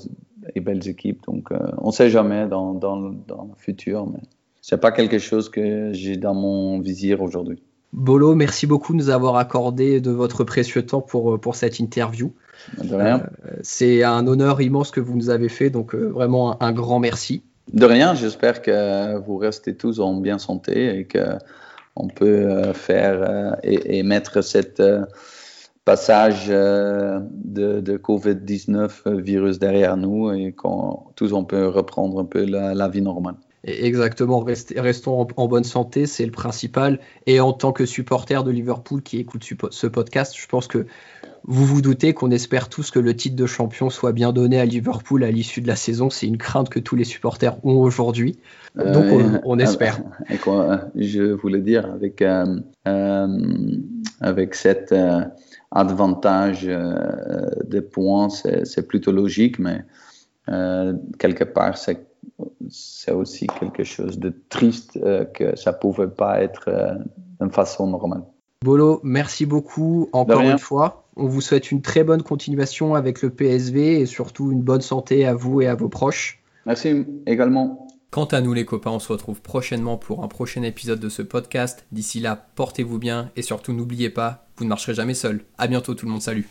et 0.54 0.60
belles 0.60 0.86
équipes. 0.86 1.22
Donc, 1.26 1.50
euh, 1.50 1.58
on 1.78 1.86
ne 1.86 1.92
sait 1.92 2.10
jamais 2.10 2.46
dans, 2.46 2.74
dans, 2.74 2.98
dans, 2.98 3.44
le 3.44 3.56
futur, 3.56 4.06
mais 4.06 4.20
c'est 4.60 4.78
pas 4.78 4.92
quelque 4.92 5.18
chose 5.18 5.48
que 5.48 5.94
j'ai 5.94 6.18
dans 6.18 6.34
mon 6.34 6.78
visir 6.78 7.22
aujourd'hui. 7.22 7.62
Bolo, 7.94 8.34
merci 8.34 8.66
beaucoup 8.66 8.92
de 8.92 8.98
nous 8.98 9.08
avoir 9.08 9.36
accordé 9.36 10.02
de 10.02 10.10
votre 10.10 10.44
précieux 10.44 10.84
temps 10.84 11.00
pour, 11.00 11.40
pour 11.40 11.56
cette 11.56 11.78
interview. 11.78 12.34
De 12.84 12.94
rien. 12.94 13.22
Euh, 13.46 13.56
c'est 13.62 14.02
un 14.02 14.26
honneur 14.26 14.60
immense 14.60 14.90
que 14.90 15.00
vous 15.00 15.16
nous 15.16 15.30
avez 15.30 15.48
fait, 15.48 15.70
donc 15.70 15.94
vraiment 15.94 16.62
un, 16.62 16.72
grand 16.72 16.98
merci. 16.98 17.42
De 17.72 17.86
rien, 17.86 18.14
j'espère 18.14 18.60
que 18.60 19.16
vous 19.20 19.38
restez 19.38 19.74
tous 19.74 20.00
en 20.00 20.20
bien 20.20 20.38
santé 20.38 20.98
et 20.98 21.04
que 21.06 21.38
on 21.96 22.08
peut 22.08 22.26
euh, 22.26 22.72
faire 22.72 23.22
euh, 23.22 23.52
et, 23.62 24.02
mettre 24.02 24.42
cette 24.42 24.80
euh, 24.80 25.04
passage 25.90 26.46
de, 26.46 27.80
de 27.80 27.96
Covid-19 27.96 29.20
virus 29.20 29.58
derrière 29.58 29.96
nous 29.96 30.30
et 30.32 30.52
qu'on 30.52 31.00
tous 31.16 31.32
on 31.32 31.44
peut 31.44 31.66
reprendre 31.66 32.20
un 32.20 32.24
peu 32.24 32.44
la 32.44 32.88
vie 32.88 33.02
normale. 33.02 33.34
Exactement, 33.64 34.42
restons 34.76 35.26
en, 35.36 35.46
bonne 35.46 35.64
santé, 35.64 36.06
c'est 36.06 36.24
le 36.24 36.32
principal. 36.32 36.98
Et 37.26 37.40
en 37.40 37.52
tant 37.52 37.72
que 37.72 37.84
supporter 37.84 38.42
de 38.42 38.50
Liverpool 38.50 39.02
qui 39.02 39.18
écoute 39.18 39.44
ce 39.70 39.86
podcast, 39.86 40.34
je 40.34 40.46
pense 40.46 40.66
que 40.66 40.86
vous 41.44 41.66
vous 41.66 41.82
doutez 41.82 42.14
qu'on 42.14 42.30
espère 42.30 42.70
tous 42.70 42.90
que 42.90 42.98
le 42.98 43.14
titre 43.14 43.36
de 43.36 43.46
champion 43.46 43.90
soit 43.90 44.12
bien 44.12 44.32
donné 44.32 44.58
à 44.58 44.64
Liverpool 44.64 45.24
à 45.24 45.30
l'issue 45.30 45.60
de 45.60 45.68
la 45.68 45.76
saison. 45.76 46.08
C'est 46.08 46.26
une 46.26 46.38
crainte 46.38 46.70
que 46.70 46.78
tous 46.78 46.96
les 46.96 47.04
supporters 47.04 47.56
ont 47.64 47.80
aujourd'hui. 47.80 48.38
Donc 48.76 49.04
on, 49.44 49.58
euh, 49.58 49.62
espère. 49.62 50.00
je 50.94 51.32
voulais 51.32 51.60
dire, 51.60 51.84
avec, 51.86 52.22
euh, 52.22 52.60
euh, 52.88 53.38
avec 54.20 54.54
cet 54.54 54.94
avantage 55.70 56.68
des 57.64 57.80
points, 57.80 58.28
c'est 58.28 58.86
plutôt 58.86 59.12
logique, 59.12 59.58
mais 59.58 59.84
quelque 61.18 61.44
part, 61.44 61.76
c'est 62.70 63.12
aussi 63.12 63.46
quelque 63.46 63.84
chose 63.84 64.18
de 64.18 64.32
triste 64.48 64.98
euh, 65.02 65.24
que 65.24 65.56
ça 65.56 65.72
pouvait 65.72 66.08
pas 66.08 66.42
être 66.42 66.68
euh, 66.68 66.94
d'une 67.40 67.50
façon 67.50 67.86
normale. 67.86 68.22
Bolo, 68.64 69.00
merci 69.02 69.46
beaucoup 69.46 70.08
encore 70.12 70.42
une 70.42 70.58
fois. 70.58 71.08
On 71.16 71.26
vous 71.26 71.40
souhaite 71.40 71.70
une 71.70 71.80
très 71.80 72.04
bonne 72.04 72.22
continuation 72.22 72.94
avec 72.94 73.22
le 73.22 73.30
PSV 73.30 74.00
et 74.00 74.06
surtout 74.06 74.52
une 74.52 74.62
bonne 74.62 74.82
santé 74.82 75.26
à 75.26 75.34
vous 75.34 75.62
et 75.62 75.66
à 75.66 75.74
vos 75.74 75.88
proches. 75.88 76.42
Merci 76.66 77.06
également. 77.26 77.86
Quant 78.10 78.26
à 78.26 78.40
nous 78.40 78.52
les 78.52 78.66
copains, 78.66 78.90
on 78.90 78.98
se 78.98 79.10
retrouve 79.10 79.40
prochainement 79.40 79.96
pour 79.96 80.22
un 80.24 80.28
prochain 80.28 80.62
épisode 80.62 81.00
de 81.00 81.08
ce 81.08 81.22
podcast. 81.22 81.86
D'ici 81.92 82.20
là, 82.20 82.48
portez-vous 82.54 82.98
bien 82.98 83.30
et 83.36 83.42
surtout 83.42 83.72
n'oubliez 83.72 84.10
pas, 84.10 84.49
vous 84.60 84.64
ne 84.66 84.68
marcherez 84.68 84.94
jamais 84.94 85.14
seul. 85.14 85.40
À 85.56 85.66
bientôt 85.66 85.94
tout 85.94 86.04
le 86.04 86.12
monde, 86.12 86.20
salut. 86.20 86.46